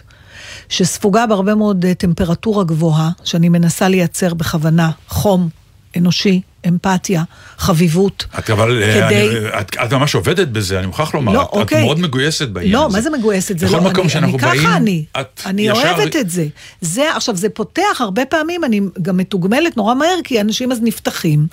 [0.70, 5.50] שספוגה בהרבה מאוד אה, טמפרטורה גבוהה, שאני מנסה לייצר בכוונה חום
[5.98, 7.24] אנושי, אמפתיה,
[7.58, 8.26] חביבות.
[8.40, 11.48] את אבל, אה, כדי- אני- את, את ממש עובדת בזה, אני מוכרח לומר, לא, את,
[11.52, 11.78] אוקיי.
[11.80, 12.98] את מאוד מגויסת בעניין לא, הזה.
[12.98, 13.60] מה זה מגויסת?
[13.60, 15.06] זה בכל לא, מקום אני, שאנחנו אני, באים, ככה אני.
[15.20, 16.48] את אני ישר- אוהבת את זה.
[16.82, 21.48] זה, עכשיו, זה פותח, הרבה פעמים אני גם מתוגמלת נורא מהר, כי אנשים אז נפתחים,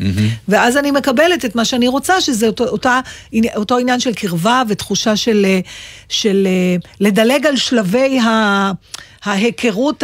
[0.49, 3.01] ואז אני מקבלת את מה שאני רוצה, שזה אותו, אותה,
[3.57, 5.61] אותו עניין של קרבה ותחושה של, אה,
[6.09, 8.73] של אה, לדלג על שלבי ה...
[9.25, 10.03] ההיכרות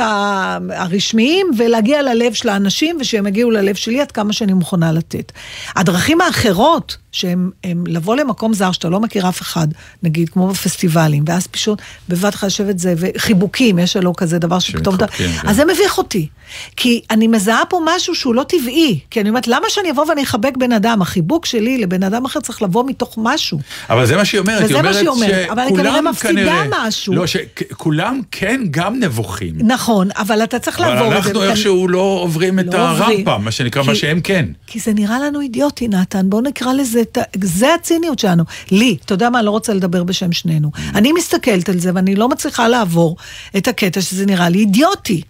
[0.70, 5.32] הרשמיים ולהגיע ללב של האנשים ושהם יגיעו ללב שלי עד כמה שאני מוכנה לתת.
[5.76, 9.68] הדרכים האחרות, שהם הם לבוא למקום זר שאתה לא מכיר אף אחד,
[10.02, 14.94] נגיד כמו בפסטיבלים, ואז פשוט בבת אחת לשבת זה, וחיבוקים, יש לו כזה דבר שפתאום
[14.94, 15.06] אתה...
[15.06, 15.30] כן.
[15.44, 16.28] אז זה מביך אותי.
[16.76, 18.98] כי אני מזהה פה משהו שהוא לא טבעי.
[19.10, 21.02] כי אני אומרת, למה שאני אבוא ואני אחבק בן אדם?
[21.02, 23.58] החיבוק שלי לבן אדם אחר צריך לבוא מתוך משהו.
[23.90, 26.30] אבל זה מה שהיא אומרת, היא מה אומרת שהיא אומרת, אבל אני כנראה שכולם מפסידה
[26.32, 27.14] כנראה- משהו.
[27.14, 29.54] לא, שכולם כן גם נבוכים.
[29.58, 31.16] נכון, אבל אתה צריך לעבור אבל את זה.
[31.16, 32.78] אנחנו וכאן- איכשהו לא עוברים את לא.
[32.78, 34.46] הרמפה, מה שנקרא, מה שהם כן.
[34.66, 36.30] כי זה נראה לנו אידיוטי, נתן.
[36.30, 38.44] בואו נקרא לזה זה, זה הציניות שלנו.
[38.70, 40.70] לי, אתה יודע מה, אני לא רוצה לדבר בשם שנינו.
[40.94, 43.16] אני מסתכלת על זה ואני לא מצליחה לעבור
[43.56, 45.22] את הקטע שזה נראה לי אידיוטי.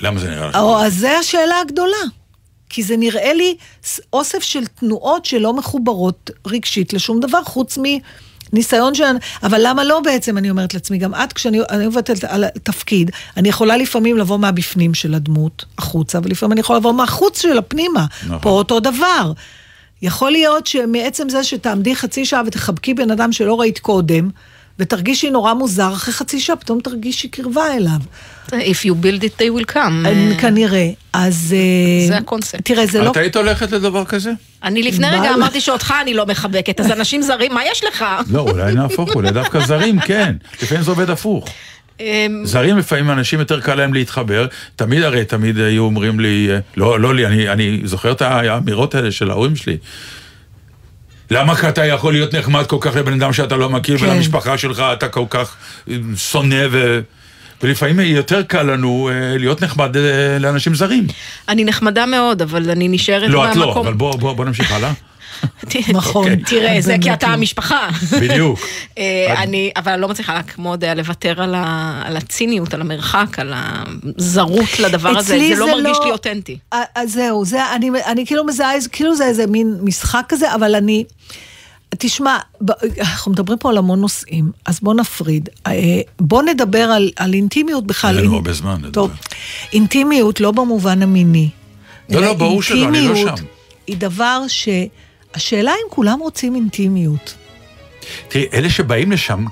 [0.00, 0.56] למה זה נראה לך?
[0.56, 1.96] או, אז זה השאלה הגדולה.
[2.68, 3.56] כי זה נראה לי
[4.12, 7.78] אוסף של תנועות שלא מחוברות רגשית לשום דבר, חוץ
[8.52, 9.04] מניסיון של...
[9.42, 13.10] אבל למה לא בעצם, אני אומרת לעצמי, גם את, כשאני אני עובדת על- על תפקיד,
[13.36, 18.06] אני יכולה לפעמים לבוא מהבפנים של הדמות החוצה, ולפעמים אני יכולה לבוא מהחוץ של הפנימה.
[18.26, 18.38] נכון.
[18.42, 19.32] פה אותו דבר.
[20.02, 24.30] יכול להיות שמעצם זה שתעמדי חצי שעה ותחבקי בן אדם שלא ראית קודם,
[24.78, 27.98] ותרגישי נורא מוזר, אחרי חצי שעה פתאום תרגישי קרבה אליו.
[28.46, 29.76] If you build it, they will come.
[29.76, 30.90] אה, אה, כנראה.
[31.12, 31.54] אז...
[31.56, 32.60] אה, זה הקונספט.
[32.64, 33.10] תראה, זה לא...
[33.10, 34.32] את היית הולכת לדבר כזה?
[34.62, 35.06] אני לפני?
[35.10, 38.04] רגע אמרתי שאותך אני לא מחבקת, אז אנשים זרים, מה יש לך?
[38.30, 40.36] לא, אולי נהפוך, אולי דווקא זרים, כן.
[40.62, 41.48] לפעמים זה עובד הפוך.
[42.00, 46.58] אמ, זרים לפעמים אנשים יותר קל להם להתחבר, תמיד הרי תמיד היו אומרים לי, אה,
[46.76, 49.76] לא, לא לי, אני, אני זוכר את האמירות האלה של ההורים שלי.
[51.30, 54.04] למה אתה יכול להיות נחמד כל כך לבן אדם שאתה לא מכיר, כן.
[54.04, 55.56] ולמשפחה שלך אתה כל כך
[55.90, 57.00] אה, שונא, ו...
[57.62, 61.06] ולפעמים יותר קל לנו אה, להיות נחמד אה, לאנשים זרים.
[61.48, 63.86] אני נחמדה מאוד, אבל אני נשארת לא, את לא, מהמקום.
[63.86, 64.92] אבל בוא, בוא, בוא נמשיך הלאה.
[65.92, 66.36] נכון.
[66.36, 67.26] תראה, זה כי אתה.
[67.26, 67.88] המשפחה.
[68.20, 68.60] בדיוק.
[68.98, 73.54] אה, אני, אבל אני לא מצליחה כמו יודע לוותר על, הציניות, על המרחק, על
[74.18, 76.58] הזרות לדבר הזה, זה לא מרגיש לא- לי אותנטי.
[76.72, 80.74] אה, אז זהו, זה, אני, אני כאילו מזהה, כאילו זה איזה מין משחק כזה, אבל
[80.74, 81.04] אני...
[81.98, 82.38] תשמע,
[83.00, 85.48] אנחנו מדברים פה על המון נושאים, אז בוא נפריד.
[85.66, 85.72] אה,
[86.20, 88.16] בוא נדבר על, על אינטימיות בכלל.
[88.16, 88.90] אין לנו הרבה זמן לדבר.
[88.90, 89.10] טוב,
[89.72, 91.50] אינטימיות לא במובן המיני.
[92.10, 93.44] לא, לא, ברור שלא, אני לא אינטימיות שם.
[93.86, 94.68] היא דבר ש...
[95.36, 97.34] השאלה אם כולם רוצים אינטימיות.
[98.28, 99.44] תראי, אלה שבאים לשם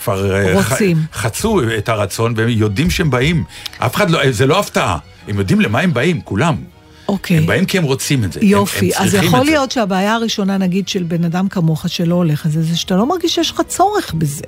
[0.00, 0.96] כבר אה, רוצים.
[1.12, 3.44] ח- חצו את הרצון והם יודעים שהם באים.
[3.78, 4.98] אף אחד לא, זה לא הפתעה.
[5.28, 6.56] הם יודעים למה הם באים, כולם.
[7.08, 7.36] אוקיי.
[7.38, 8.40] הם באים כי הם רוצים את זה.
[8.40, 9.50] הם- יופי, הם אז צריכים יכול את זה.
[9.50, 13.06] להיות שהבעיה הראשונה, נגיד, של בן אדם כמוך שלא הולך על זה, זה שאתה לא
[13.06, 14.44] מרגיש שיש לך צורך בזה.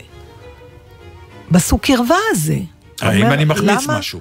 [1.51, 2.59] בסוג קרבה הזה.
[3.01, 3.99] האם אומר, אני מחמיץ למה?
[3.99, 4.21] משהו?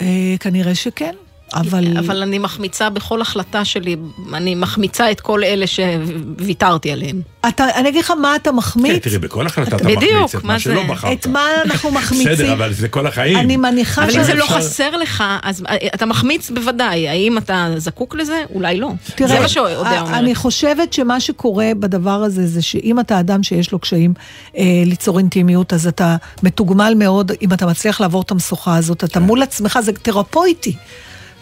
[0.00, 0.06] אה,
[0.40, 1.14] כנראה שכן,
[1.52, 1.98] אבל...
[1.98, 3.96] אבל אני מחמיצה בכל החלטה שלי,
[4.34, 7.20] אני מחמיצה את כל אלה שוויתרתי עליהם.
[7.48, 10.44] אתה, אני אגיד לך מה אתה כן, מחמיץ, תראי, בכל החלטה אתה בדיוק, מחמיץ את
[10.44, 10.82] מה מה שלא?
[10.88, 11.20] בחרת.
[11.20, 12.32] את מה אנחנו מחמיצים.
[12.32, 13.38] בסדר, אבל זה כל החיים.
[13.38, 14.16] אני מניחה אבל ש...
[14.16, 17.08] אם זה לא חסר לך, אז אה, אתה מחמיץ בוודאי.
[17.08, 18.42] האם אתה זקוק לזה?
[18.54, 18.90] אולי לא.
[19.14, 20.14] תראה, זה מה שאודיה א- אומרת.
[20.14, 24.14] אני חושבת שמה שקורה בדבר הזה, זה שאם אתה אדם שיש לו קשיים
[24.56, 29.20] אה, ליצור אינטימיות, אז אתה מתוגמל מאוד, אם אתה מצליח לעבור את המשוכה הזאת, אתה
[29.20, 30.76] מול עצמך, זה תרפויטי.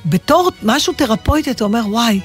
[0.07, 2.21] בתור משהו תרפויטי, אתה אומר, וואי,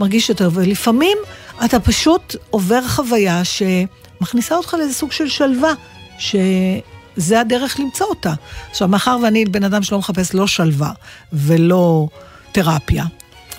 [0.00, 1.18] מרגיש יותר, ולפעמים
[1.64, 5.72] אתה פשוט עובר חוויה שמכניסה אותך לאיזה סוג של שלווה,
[6.18, 8.32] שזה הדרך למצוא אותה.
[8.70, 10.92] עכשיו, מאחר ואני בן אדם שלא מחפש לא שלווה
[11.32, 12.08] ולא
[12.52, 13.04] תרפיה,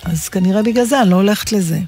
[0.04, 1.78] אז כנראה בגלל זה אני לא הולכת לזה.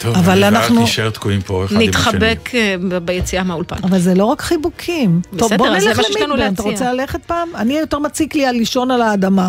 [0.00, 1.88] טוב, אבל אני אנחנו- נשאר תקועים פה אחד עם השני.
[1.88, 2.74] נתחבק אה,
[3.04, 3.76] ביציאה מהאולפן.
[3.84, 5.20] אבל זה לא רק חיבוקים.
[5.36, 6.62] טוב, בסדר, בוא אז זה נלך למטבן, אתה.
[6.62, 7.48] רוצה ללכת פעם?
[7.54, 9.48] אני יותר מציק לי על לישון על האדמה.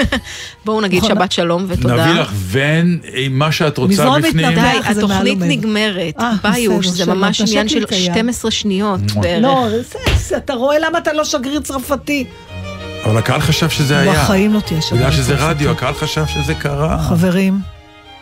[0.64, 1.10] בואו נגיד נכון.
[1.16, 2.06] שבת שלום ותודה.
[2.06, 4.36] נביא לך ון עם מה שאת רוצה בפנים.
[4.46, 4.60] מתנדב.
[4.60, 5.38] די, התוכנית.
[5.40, 6.14] נגמרת.
[6.20, 8.12] אה, ביוש, זה ממש עניין של את היד.
[8.12, 9.42] 12 שניות בערך.
[9.42, 9.66] לא,
[10.36, 12.24] אתה רואה למה אתה לא שגריר צרפתי?
[13.04, 14.12] אבל הקהל חשב שזה היה.
[14.12, 15.44] בחיים לא תהיה שגריר בגלל שזה צרפתי.
[15.50, 16.98] רדיו, הקהל חשב שזה קרה.
[17.08, 17.58] חברים,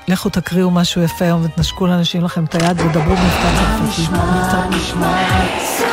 [0.09, 3.51] לכו תקריאו משהו יפה היום ותנשקו לאנשים לכם את היד ודברו במבטא
[4.51, 5.87] צרפתי.